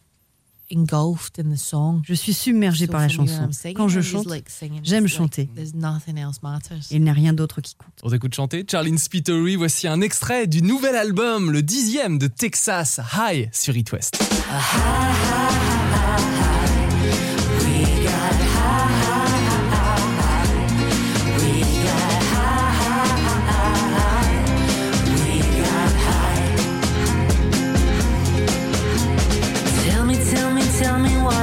[0.71, 2.01] engulfed in the song.
[2.03, 3.49] Je suis submergée So par la chanson.
[3.75, 4.47] Quand je chante, like,
[4.83, 5.47] j'aime like chanter.
[5.55, 6.87] There's nothing else matters.
[6.91, 7.93] il n'y a rien d'autre qui compte.
[8.03, 12.99] On t'écoute chanter Charlene Spiteri, voici un extrait du nouvel album, le dixième de Texas,
[13.15, 14.17] High, sur It West.
[14.17, 15.74] Tell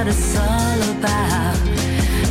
[0.03, 1.57] what it's all about.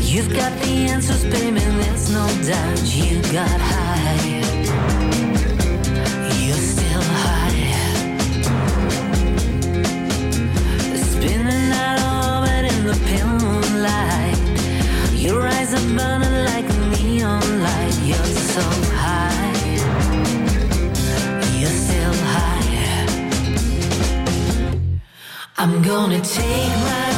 [0.02, 2.82] You've got the answers, baby, there's no doubt.
[2.94, 4.42] You got high.
[6.44, 7.62] You're still high.
[11.12, 14.40] Spinning out of orbit in the pale moonlight.
[15.16, 17.96] Your eyes are burning like a neon light.
[18.04, 18.66] You're so
[19.00, 19.54] high.
[21.58, 22.68] You're still high.
[25.58, 27.11] I'm gonna take my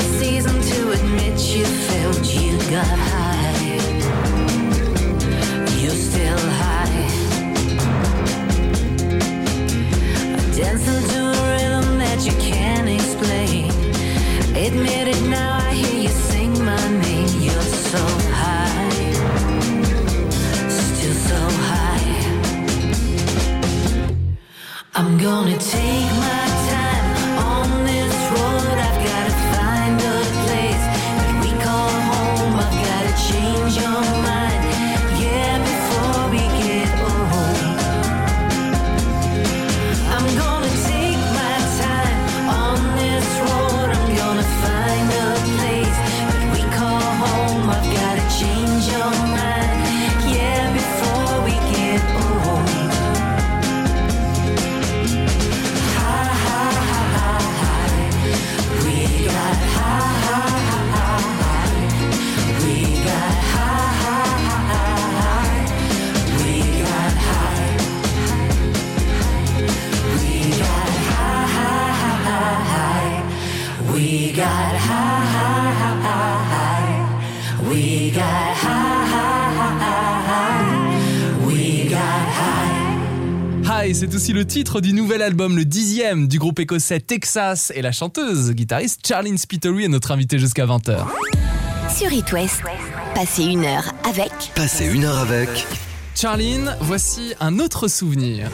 [0.00, 3.19] It's not the season to admit you felt you got high.
[84.10, 87.92] C'est aussi le titre du nouvel album, le dixième du groupe écossais Texas et la
[87.92, 91.06] chanteuse, guitariste Charlene Spittery est notre invitée jusqu'à 20h.
[91.96, 92.62] Sur It West,
[93.14, 95.48] passez une heure avec Passez une heure avec
[96.16, 98.48] Charlene, voici un autre souvenir.
[98.48, 98.50] Here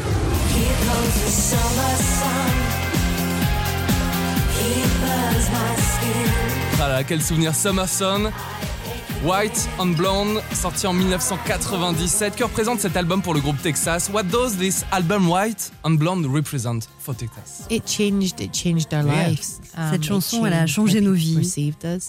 [0.85, 2.57] comes the summer sun.
[4.61, 6.33] He burns my skin.
[6.83, 8.31] Ah là, quel souvenir Summer Sun,
[9.27, 12.37] White on Blonde, sorti en 1997.
[12.37, 16.27] Que représente cet album pour le groupe Texas What does this album White on Blonde
[16.33, 16.79] represent?
[17.07, 18.41] For Texas It changed.
[18.41, 19.29] It changed our Yeah.
[19.29, 19.61] lives.
[19.77, 21.55] Um, Cette it chanson, elle a changed changé nos vies.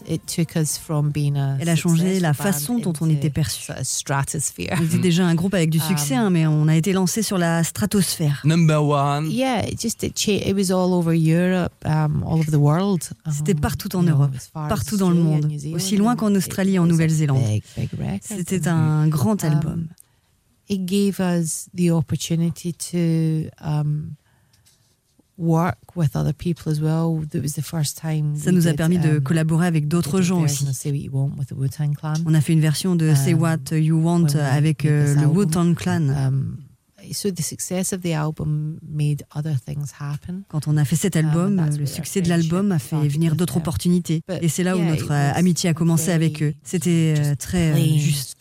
[0.07, 3.63] It took us from being a Elle a changé la façon dont on était perçu.
[3.65, 4.75] sort of stratosphere.
[4.79, 7.21] On était déjà un groupe avec du succès, Um, hein, mais on a été lancé
[7.21, 8.41] sur la stratosphère.
[8.43, 9.29] Number one.
[9.31, 13.03] Yeah, it just it, it was all over Europe, um, all over the world.
[13.31, 15.51] C'était Um, partout en you know, Europe, as far as partout dans le Australia, monde,
[15.51, 17.43] New Zealand, aussi loin qu'en it Australie et en was a Nouvelle-Zélande.
[18.21, 19.87] C'était un grand Um, album.
[20.69, 24.15] It gave us the opportunity to um,
[25.37, 27.19] work with other people as well.
[27.31, 28.35] That was the first time.
[28.35, 30.63] Ça nous a did, permis de um, collaborer avec d'autres gens aussi.
[30.67, 32.13] of Say What You Want with the Wu-Tang Clan.
[32.25, 35.37] On a fait une version de Say Um, What You Want avec euh, le album.
[35.37, 36.09] Wu-Tang Clan.
[36.09, 36.57] Um,
[37.13, 40.43] so the success of the album made other things happen.
[40.49, 43.13] Quand on a fait cet album, Um, that's le succès de l'album a friendship fait
[43.17, 43.61] venir with d'autres them.
[43.61, 44.21] opportunités.
[44.27, 46.45] But Et c'est là où notre it euh, was amitié a commencé avec eux.
[46.47, 48.35] very C'était euh, très juste.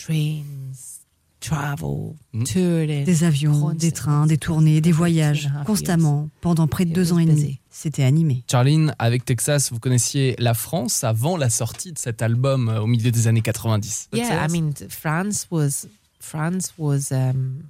[3.04, 7.26] Des avions, des trains, des tournées, des voyages, constamment, pendant près de deux ans et
[7.26, 7.60] demi.
[7.70, 8.42] C'était animé.
[8.50, 12.86] Charlene, avec Texas, vous connaissiez la France avant la sortie de cet album euh, au
[12.86, 14.08] milieu des années 90.
[14.14, 15.86] Yeah, I mean, France was
[16.18, 17.64] France was um,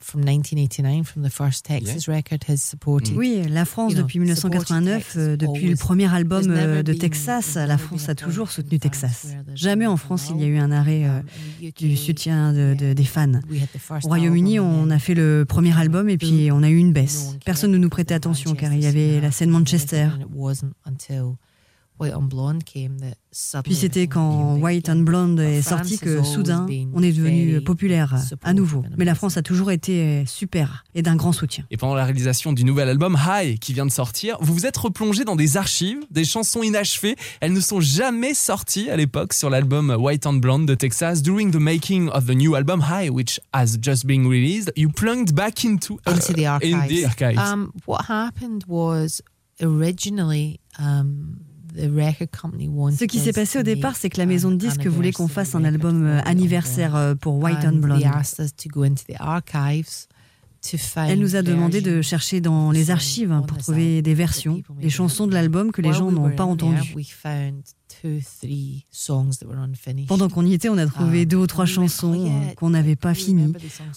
[0.00, 3.16] from 1989, from the first Texas record, has supported.
[3.16, 7.76] Oui, la France, depuis 1989, supported euh, depuis le premier album euh, de Texas, la
[7.78, 9.26] France a toujours soutenu Texas.
[9.54, 11.20] Jamais en France, il y a eu un arrêt euh,
[11.76, 13.32] du soutien de- de- des fans.
[14.04, 17.36] Au Royaume-Uni, on a fait le premier album et puis on a eu une baisse.
[17.44, 20.08] Personne ne nous prêtait attention car il y avait la scène Manchester.
[22.00, 25.02] White on Blonde came that suddenly Puis c'était quand White and again.
[25.02, 28.54] Blonde But est France sorti has que always soudain been on est devenu populaire à
[28.54, 28.80] nouveau.
[28.80, 29.14] and Mais la.
[29.14, 31.64] France a toujours été super et d'un grand soutien.
[31.70, 34.76] Et pendant la réalisation du nouvel album High qui vient de sortir, vous vous êtes
[34.76, 37.16] replongé dans des archives, des chansons inachevées.
[37.40, 41.22] Elles ne sont jamais sorties à l'époque sur l'album White and Blonde de Texas.
[41.22, 45.34] During the making of the new album High, which has just been released, you plunged
[45.34, 46.72] back into, into the uh, archives.
[46.72, 47.38] in the archives.
[47.38, 49.20] Um, what happened was
[49.60, 51.40] originally um,
[51.74, 54.56] the record company wanted Ce qui s'est passé au départ, c'est que la maison de
[54.56, 58.00] disques voulait qu'on fasse un album euh, on anniversaire euh, pour White and And Blonde.
[61.08, 64.60] Elle nous a demandé de chercher dans les archives hein, on pour trouver des versions,
[64.80, 66.94] des chansons de l'album que les gens n'ont pas entendues.
[70.08, 72.96] Pendant qu'on y était, on a trouvé Um, deux ou trois chansons euh, qu'on n'avait
[72.96, 73.52] pas finies.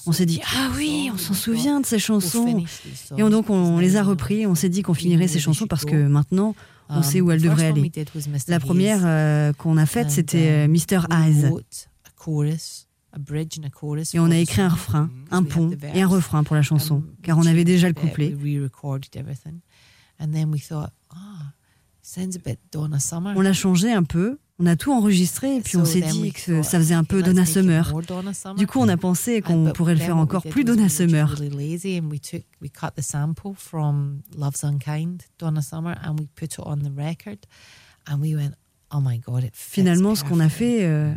[0.06, 2.64] On s'est dit ah oui, on s'en souvient de ces chansons.
[3.18, 4.46] Et on- donc on les a repris.
[4.46, 6.56] On s'est dit qu'on finirait ces chansons parce que maintenant
[6.92, 7.92] on sait Um, où one we aller.
[8.48, 11.00] La première euh, qu'on a faite, and, c'était euh, um, Mr.
[11.10, 11.50] we Eyes.
[11.50, 14.70] wrote a chorus, a bridge and a chorus Et on for a the écrit un
[14.70, 17.64] refrain, Because un pont et un refrain pour la chanson, Um, car we on avait
[17.66, 18.36] déjà le changed it, couplet.
[18.36, 19.60] We re-recorded everything.
[20.20, 21.54] And then we thought, ah,
[22.02, 23.34] sounds a bit Donna Summer.
[23.36, 26.62] On l'a changé un peu, on a tout enregistré et puis on s'est dit que
[26.62, 27.92] ça faisait un peu Donna Summer.
[28.56, 31.28] Du coup, on a pensé qu'on pourrait le faire encore plus Donna Summer.
[31.30, 36.20] really lazy and we took we cut the sample from Love's Unkind, Donna Summer, and
[36.20, 37.40] we put it on the record.
[38.08, 38.56] And we went,
[38.94, 41.14] oh my god, Finalement, ce qu'on a fait, euh,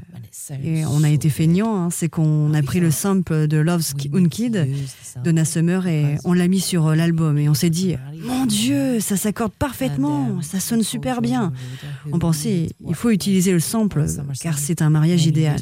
[0.62, 4.06] et on a été feignant, hein, c'est qu'on a pris le sample de Love's We
[4.14, 6.94] Un need to Kid, use the Donna sample Summer, et on l'a mis sur euh,
[6.94, 7.38] l'album.
[7.38, 11.52] Et on s'est dit, mon Dieu, ça s'accorde parfaitement, ça sonne super bien.
[12.12, 14.06] On pensait, il faut utiliser le sample,
[14.40, 15.60] car c'est un mariage idéal.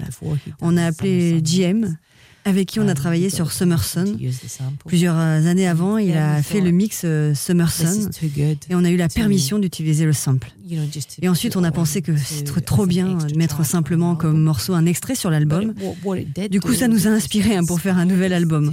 [0.61, 1.97] On a appelé GM,
[2.45, 4.17] avec qui on a and travaillé sur got Summer permission Sun.
[4.19, 4.87] to use the sample.
[4.87, 8.59] Plusieurs années avant, il a fait le mix euh, Summer This is Sun, too good.
[8.69, 10.53] et on a eu la permission d'utiliser le sample.
[11.21, 14.87] Et ensuite, on a pensé que c'était trop bien de mettre simplement comme morceau un
[14.87, 15.75] extrait sur l'album.
[16.51, 18.73] Du coup, ça nous a inspiré hein, pour faire un nouvel album.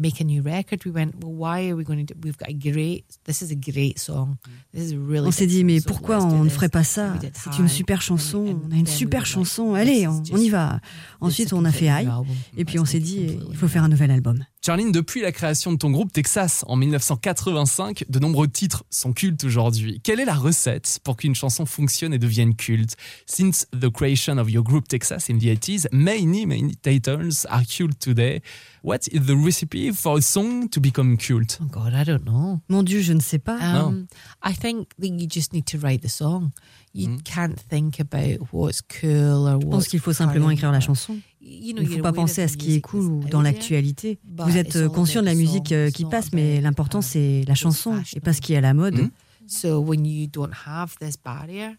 [0.00, 0.84] Make a new record.
[0.84, 2.20] We went, well, why are we going to do?
[2.22, 3.04] We've got a great.
[3.24, 4.38] This is a great song.
[4.72, 5.28] This is a really.
[5.28, 7.14] On s'est dit, mais pourquoi on ne ferait pas ça?
[7.34, 10.38] C'est une super chanson, and on a une we super like, chanson, allez, on, on
[10.38, 10.80] y va.
[11.20, 12.08] Ensuite, on a fait High,
[12.56, 14.44] et puis on s'est dit, il faut faire un nouvel album.
[14.70, 19.42] Charline, depuis la création de ton groupe Texas en 1985, de nombreux titres sont cultes
[19.42, 20.00] aujourd'hui.
[20.04, 22.94] Quelle est la recette pour qu'une chanson fonctionne et devienne culte?
[23.26, 27.98] Since the creation of your group Texas in the 80s, many, many titles are cult
[27.98, 28.42] today.
[28.84, 31.58] What is the recipe for a song to become cult?
[31.60, 32.60] Oh God, I don't know.
[32.68, 33.58] Mon Dieu, je ne sais pas.
[33.58, 33.88] No.
[33.88, 34.06] Um,
[34.44, 36.52] I think that you just need to write the song.
[36.94, 37.22] You Mm.
[37.24, 41.18] can't think about what's cool or Je pense what's qu'il faut simplement écrire la chanson.
[41.42, 44.18] Il ne faut pas penser à ce qui est cool ou dans l'actualité.
[44.24, 47.44] but Vous êtes euh, conscient de la musique euh, qui passe, mais l'important um, c'est
[47.48, 48.94] la chanson et pas ce qui est à la mode.
[48.94, 49.10] Mhm.
[49.46, 51.76] So when you don't have this barrier,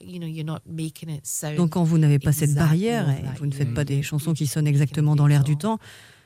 [0.00, 1.56] you know, you're not making it sound.
[1.56, 4.34] Donc quand vous n'avez pas cette barrière et that vous ne faites pas des chansons
[4.34, 5.78] qui sonnent exactement dans l'air du temps,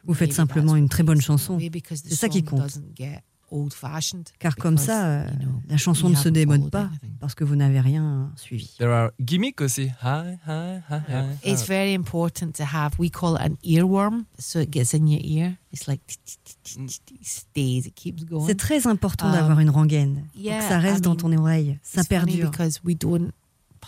[0.05, 1.59] vous faites simplement une très bonne chanson.
[1.95, 2.81] C'est ça qui compte.
[4.39, 5.27] Car comme because, ça, euh,
[5.69, 6.89] la chanson ne se démode pas
[7.21, 8.75] parce que vous n'avez rien suivi.
[8.79, 9.91] There are gimmicks aussi.
[10.03, 11.25] Hi, hi, hi, hi.
[11.51, 12.93] It's very important to have.
[12.99, 15.57] We call it an earworm, so it gets in your ear.
[15.73, 17.87] It's like it stays.
[17.87, 18.47] It keeps going.
[18.47, 22.51] C'est très important Um, d'avoir une rengaine que ça reste dans ton oreille, ça perdure.
[22.51, 23.31] because we don't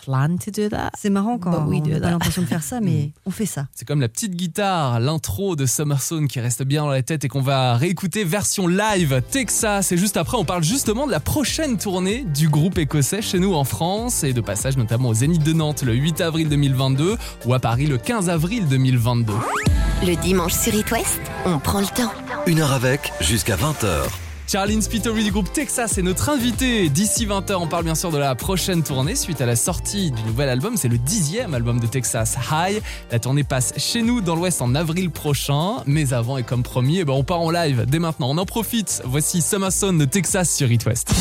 [0.03, 0.91] plan to do that.
[0.99, 2.11] C'est marrant quand But we on do n'a pas that.
[2.11, 3.67] l'impression de faire ça, mais on fait ça.
[3.73, 7.23] C'est comme la petite guitare, l'intro de Summer Song qui reste bien dans la tête
[7.25, 9.91] et qu'on va réécouter version live Texas.
[9.91, 13.53] Et juste après, on parle justement de la prochaine tournée du groupe écossais chez nous
[13.53, 17.53] en France et de passage notamment au Zénith de Nantes le 8 avril 2022 ou
[17.53, 19.33] à Paris le 15 avril 2022.
[20.05, 22.11] Le dimanche sur It West, on prend le temps.
[22.47, 24.24] Une heure avec, jusqu'à 20h.
[24.47, 26.89] Charlene Spiteri du groupe Texas est notre invitée.
[26.89, 30.21] D'ici 20h, on parle bien sûr de la prochaine tournée suite à la sortie du
[30.23, 30.77] nouvel album.
[30.77, 32.81] C'est le dixième album de Texas, High.
[33.11, 35.77] La tournée passe chez nous dans l'Ouest en avril prochain.
[35.87, 38.29] Mais avant et comme promis, eh ben, on part en live dès maintenant.
[38.29, 39.01] On en profite.
[39.05, 41.11] Voici Summer Son de Texas sur It West.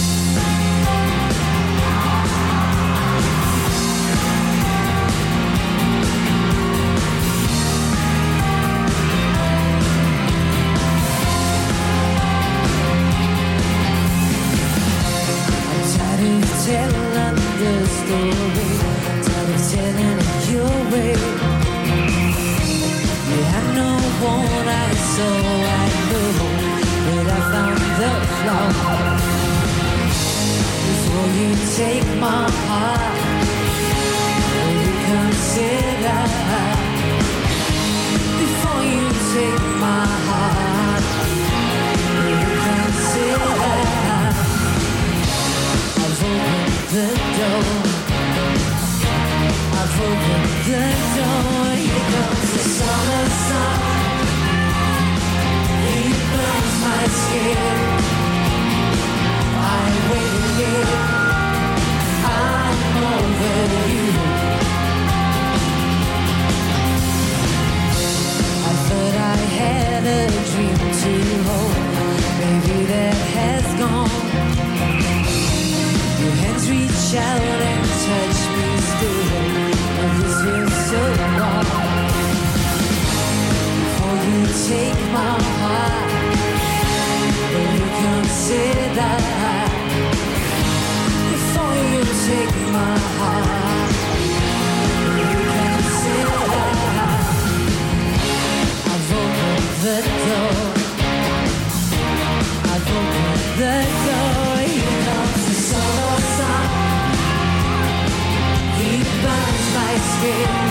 [110.25, 110.64] Yeah.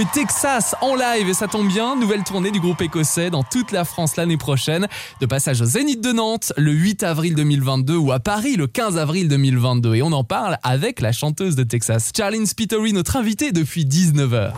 [0.00, 3.72] Retrouver Texas en live et ça tombe bien, nouvelle tournée du groupe écossais dans toute
[3.72, 4.86] la France l'année prochaine.
[5.20, 8.98] De passage au Zénith de Nantes le 8 avril 2022 ou à Paris le 15
[8.98, 9.94] avril 2022.
[9.96, 14.52] Et on en parle avec la chanteuse de Texas, Charlene Spiteri, notre invitée depuis 19h.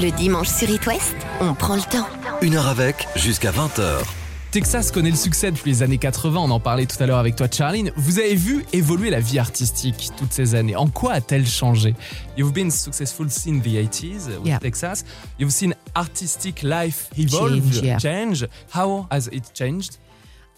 [0.00, 2.08] Le dimanche sur It West, on prend le temps.
[2.42, 4.17] Une heure avec, jusqu'à 20h.
[4.50, 7.36] Texas connaît le succès depuis les années 80, on en parlait tout à l'heure avec
[7.36, 7.90] toi Charlene.
[7.96, 10.74] Vous avez vu évoluer la vie artistique toutes ces années.
[10.74, 11.94] En quoi a-t-elle changé?
[12.38, 14.58] You've been successful since the 80s with Yeah.
[14.58, 15.04] Texas.
[15.38, 17.98] You've seen artistic life evolve, Change, yeah.
[17.98, 18.46] change.
[18.74, 19.98] How has it changed?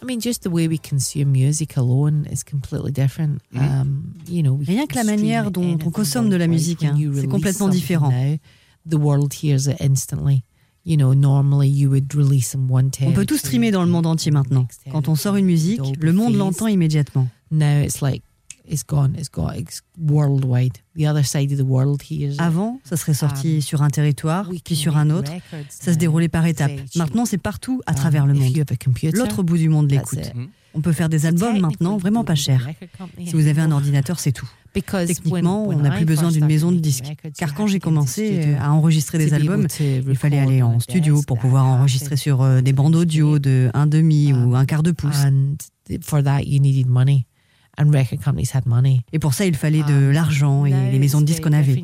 [0.01, 3.41] I mean, just the way we consume music alone is completely different.
[3.53, 6.95] Um, you know, we Rien que la manière dont on consomme de la musique, hein,
[7.13, 8.09] c'est complètement différent.
[8.09, 8.37] now,
[8.89, 10.43] the world hears it instantly.
[10.83, 14.07] You know, normally you would release in one On peut tout streamer dans le monde
[14.07, 14.67] entier maintenant.
[14.91, 17.27] Quand on sort une musique, le monde l'entend immédiatement.
[18.67, 20.77] Now it's like it's gone, it's gone, it's worldwide.
[20.95, 22.41] The other side of the world hears it.
[22.41, 25.31] Avant, ça serait sorti Um, sur un territoire, puis sur un autre.
[25.69, 26.71] Ça se déroulait par étapes.
[26.95, 28.53] Maintenant, c'est partout à um, travers le monde.
[29.13, 30.31] L'autre bout du monde l'écoute.
[30.73, 32.69] On peut faire des albums maintenant vraiment pas chers.
[33.25, 34.49] Si vous avez un ordinateur, c'est tout.
[34.73, 37.13] Techniquement, on n'a plus besoin d'une maison de disques.
[37.37, 41.37] Car quand j'ai commencé euh, à enregistrer des albums, il fallait aller en studio pour
[41.37, 45.25] pouvoir enregistrer sur euh, des bandes audio de un demi ou un quart de pouce.
[46.01, 47.25] For that, you needed money.
[47.77, 49.01] And record companies had money.
[49.13, 51.83] Et pour ça, il fallait de Um, l'argent et les maisons de disques qu'on avait.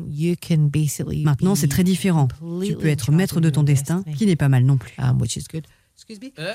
[1.24, 2.28] Maintenant, c'est très différent.
[2.64, 4.92] Tu peux être maître de ton destin, qui n'est pas mal non plus.
[4.98, 5.66] Um, which is good.
[5.96, 6.28] Excuse me.
[6.38, 6.54] Euh.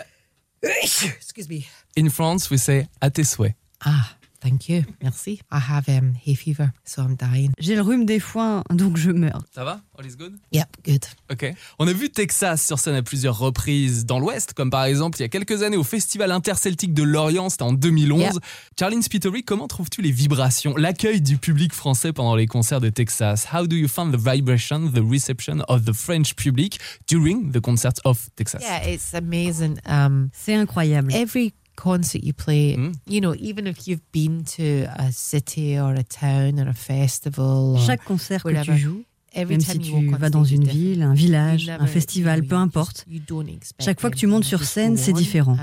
[0.84, 1.62] Excuse me.
[1.98, 3.56] In France, we say à tes souhaits.
[3.84, 4.08] Ah,
[4.44, 4.84] thank you.
[5.02, 5.40] Merci.
[5.52, 7.52] I have um, hay fever, so I'm dying.
[7.58, 9.42] J'ai le rhume des foins, donc je meurs.
[9.56, 9.82] Ça va?
[9.98, 10.34] All is good?
[10.52, 11.06] Yep, good.
[11.32, 11.54] Ok.
[11.80, 15.22] On a vu Texas sur scène à plusieurs reprises dans l'Ouest, comme par exemple il
[15.22, 18.20] y a quelques années au Festival interceltique de Lorient, c'était en 2011.
[18.22, 18.32] Yeah.
[18.80, 23.48] Charlene Spiteri, comment trouves-tu les vibrations, l'accueil du public français pendant les concerts de Texas?
[23.54, 28.00] How do you find the vibration, the reception of the French public during the concerts
[28.04, 28.62] of Texas?
[28.62, 29.78] Yeah, it's amazing.
[29.86, 31.14] Um, C'est incroyable.
[31.14, 32.92] every concert you play, Mm.
[33.10, 37.76] you know, even if you've been to a city or a town or a festival,
[37.76, 41.14] or Chaque concert que tu joues, every même si tu vas dans une ville, un
[41.14, 44.28] village, un festival, you know, peu importe, just- you don't expect chaque fois que tu
[44.28, 45.58] montes sur scène, c'est différent.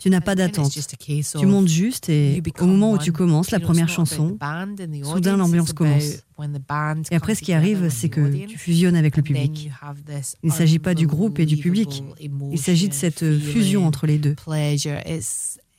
[0.00, 0.72] Tu n'as pas d'attente.
[1.38, 4.38] Tu montes juste et au moment où tu commences la première chanson,
[5.04, 6.24] soudain l'ambiance commence.
[7.10, 9.70] et après ce qui arrive, c'est que tu fusionnes avec le public.
[10.42, 12.02] Il ne s'agit pas du groupe et du public.
[12.50, 14.34] Il s'agit de cette fusion entre les deux.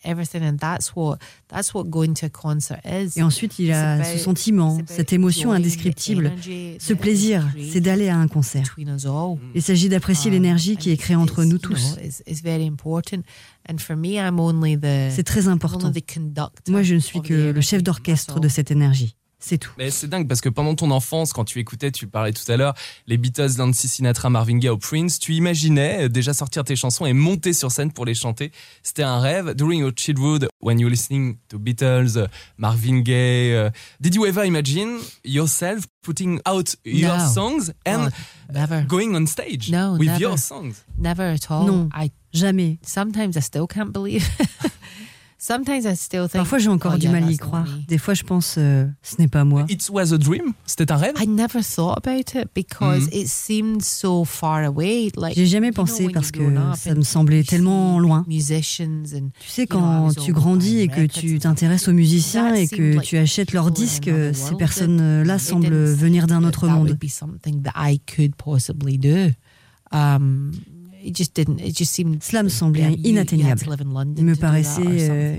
[0.04, 0.22] Pleasure.
[0.22, 1.18] It's everything, and that's what
[1.49, 3.18] that's what going to a concert is.
[3.18, 6.28] Et ensuite, il a ce sentiment, cette émotion indescriptible.
[6.28, 8.64] energy Ce plaisir, c'est d'aller à un concert.
[8.64, 9.38] between us all.
[9.56, 11.95] Il s'agit d'apprécier Um, l'énergie qui est créée entre nous tous.
[12.04, 13.22] it's- it's very important.
[13.70, 15.91] And for me, I'm only the C'est très I'm important.
[16.68, 19.16] Moi, je ne suis que le chef d'orchestre de cette énergie.
[19.44, 19.72] C'est tout.
[19.80, 22.58] Mais c'est dingue parce que pendant ton enfance, quand tu écoutais, tu parlais tout à
[22.58, 22.76] l'heure,
[23.08, 27.08] les Beatles, Nancy Sinatra, Marvin Gaye ou Prince, tu imaginais euh, déjà sortir tes chansons
[27.08, 28.52] et monter sur scène pour les chanter.
[28.84, 29.56] C'était un rêve.
[29.56, 32.28] During your childhood, when you were listening to Beatles, uh,
[32.58, 37.28] Marvin Gaye, uh, did you ever imagine yourself putting out your No.
[37.34, 38.86] songs and Oh, never.
[38.88, 40.20] going on stage No, with never.
[40.22, 40.84] your songs?
[41.00, 41.66] Never at all.
[41.66, 41.89] Non.
[41.94, 42.78] I Jamais.
[42.86, 44.24] sometimes I still can't believe.
[45.42, 46.34] sometimes I still think.
[46.34, 47.68] Parfois, j'ai encore oh, du yeah, mal à y croire.
[47.88, 49.66] Des fois, je pense, euh, ce n'est pas moi.
[49.70, 50.54] It was a dream?
[50.66, 51.16] C'était un rêve?
[51.22, 53.14] I never thought about it because Mhm.
[53.22, 55.12] it seemed so far away.
[55.18, 56.42] Like J'ai jamais pensé parce que
[56.76, 58.24] ça me semblait tellement loin.
[58.28, 59.80] Musicians and Tu sais, you know,
[60.12, 63.18] I quand tu grandis et que tu t'intéresses aux musiciens et seemed que like tu
[63.18, 66.88] achètes leurs disques, another ces personnes-là semblent venir d'un autre monde.
[66.89, 69.32] would be something that I could possibly do.
[69.92, 70.52] Um,
[71.04, 71.60] it just didn't.
[71.60, 72.22] It just seemed.
[72.24, 73.62] Cela me semblait inatteignable.
[74.18, 75.36] Il me paraissait euh,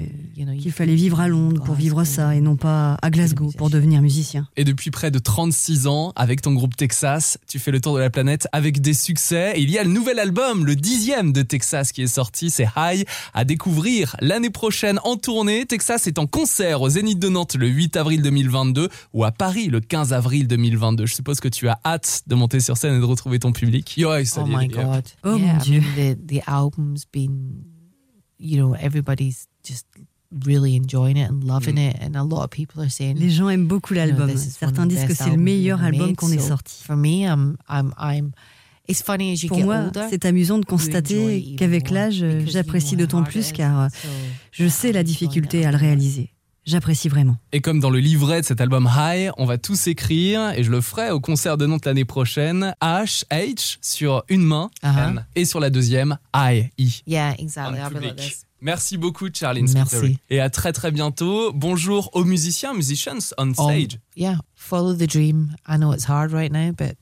[0.61, 4.03] qu'il fallait vivre à Londres pour vivre ça et non pas à Glasgow pour devenir
[4.03, 4.47] musicien.
[4.57, 8.01] Et depuis près de 36 ans, avec ton groupe Texas, tu fais le tour de
[8.01, 9.53] la planète avec des succès.
[9.57, 12.69] Et il y a le nouvel album, le dixième de Texas qui est sorti, c'est
[12.77, 15.67] High, à découvrir l'année prochaine en tournée.
[15.67, 19.69] Texas est en concert au Zénith de Nantes le 8 avril 2022 ou à Paris
[19.69, 21.07] le 15 avril 2022.
[21.07, 23.97] Je suppose que tu as hâte de monter sur scène et de retrouver ton public.
[23.97, 25.05] Yo, Oh my god!
[25.25, 27.65] Oh yeah, I mean, the the album's been,
[28.39, 29.87] you know, everybody's just
[30.47, 33.49] really enjoying it and loving it, and a lot of people are saying Les gens
[33.51, 34.31] aiment beaucoup you know, l'album.
[34.31, 36.83] is one Certains disent que c'est le meilleur album qu'on ait So sorti.
[36.85, 38.33] For me, I'm, I'm, I'm.
[38.89, 42.97] It's funny as you Pour moi, c'est amusant de you constater qu'avec l'âge, you j'apprécie
[42.97, 43.89] know d'autant plus car
[44.51, 46.31] je sais la difficulté à le réaliser.
[46.65, 47.37] J'apprécie vraiment.
[47.53, 50.71] Et comme dans le livret de cet album High, on va tous écrire, et je
[50.71, 55.09] le ferai au concert de Nantes l'année prochaine, H, H sur une main, Uh-huh.
[55.11, 57.03] N, et sur la deuxième, I, I.
[57.07, 57.79] Yeah, exactly.
[57.81, 58.17] I'll be like public.
[58.17, 58.47] this.
[58.61, 59.97] Merci beaucoup, Charlene Merci.
[59.97, 60.19] Spiteri.
[60.31, 61.53] Et à très très bientôt.
[61.53, 63.99] Bonjour aux musiciens, musicians on Um, stage.
[64.17, 65.57] yeah, follow the dream.
[65.69, 66.95] I know it's hard right now, but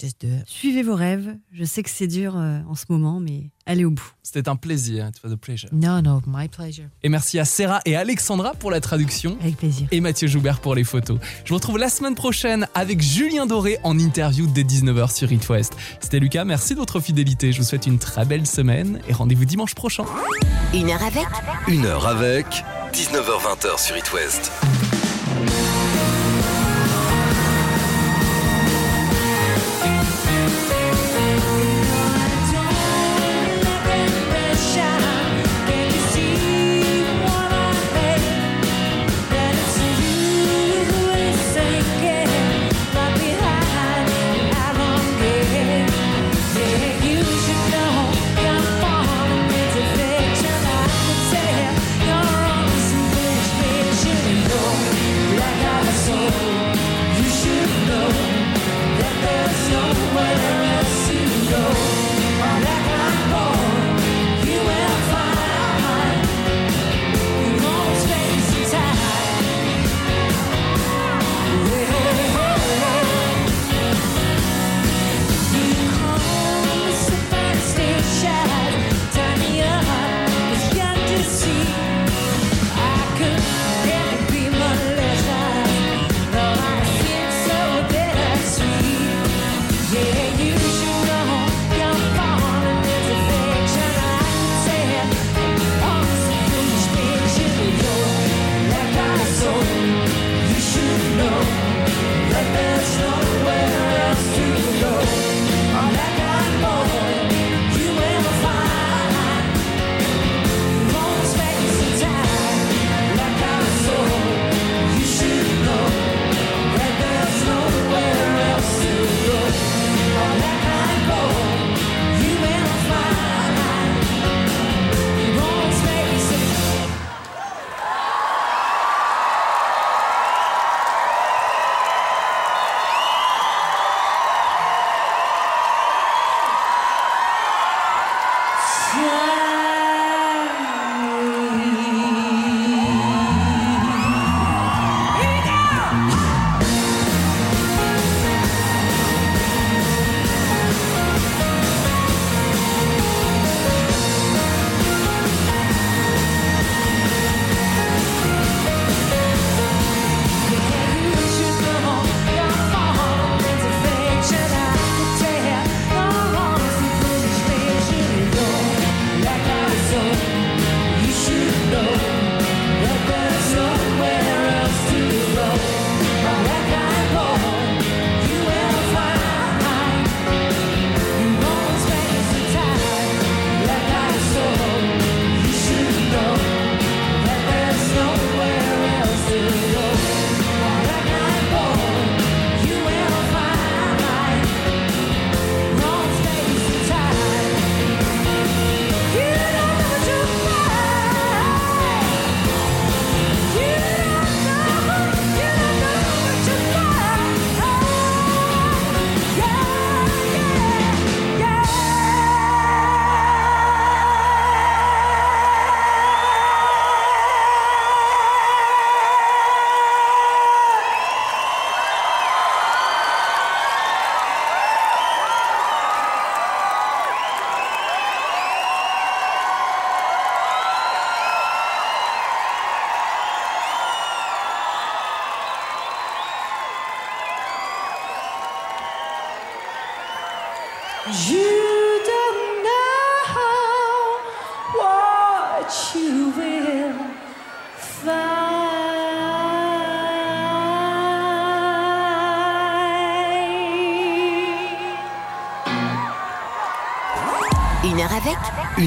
[0.00, 0.44] just do it.
[0.46, 1.36] Suivez vos rêves.
[1.52, 4.12] Je sais que c'est dur euh, en ce moment, mais allez au bout.
[4.22, 5.08] C'était un plaisir.
[5.08, 5.68] It was a pleasure.
[5.72, 6.86] No, no, my pleasure.
[7.02, 9.36] Et merci à Sarah et Alexandra pour la traduction.
[9.40, 9.88] Avec plaisir.
[9.90, 11.18] Et Mathieu Joubert pour les photos.
[11.44, 15.48] Je vous retrouve la semaine prochaine avec Julien Doré en interview dès 19h sur It
[15.48, 15.76] West.
[16.00, 17.52] C'était Lucas, merci de votre fidélité.
[17.52, 20.04] Je vous souhaite une très belle semaine et rendez-vous dimanche prochain.
[20.74, 21.26] Une heure avec
[21.68, 22.46] Une heure avec
[22.92, 24.50] 19h20 sur It West.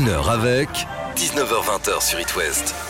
[0.04, 0.70] Une heure avec
[1.16, 2.83] Une heure avec 19h20 sur It West.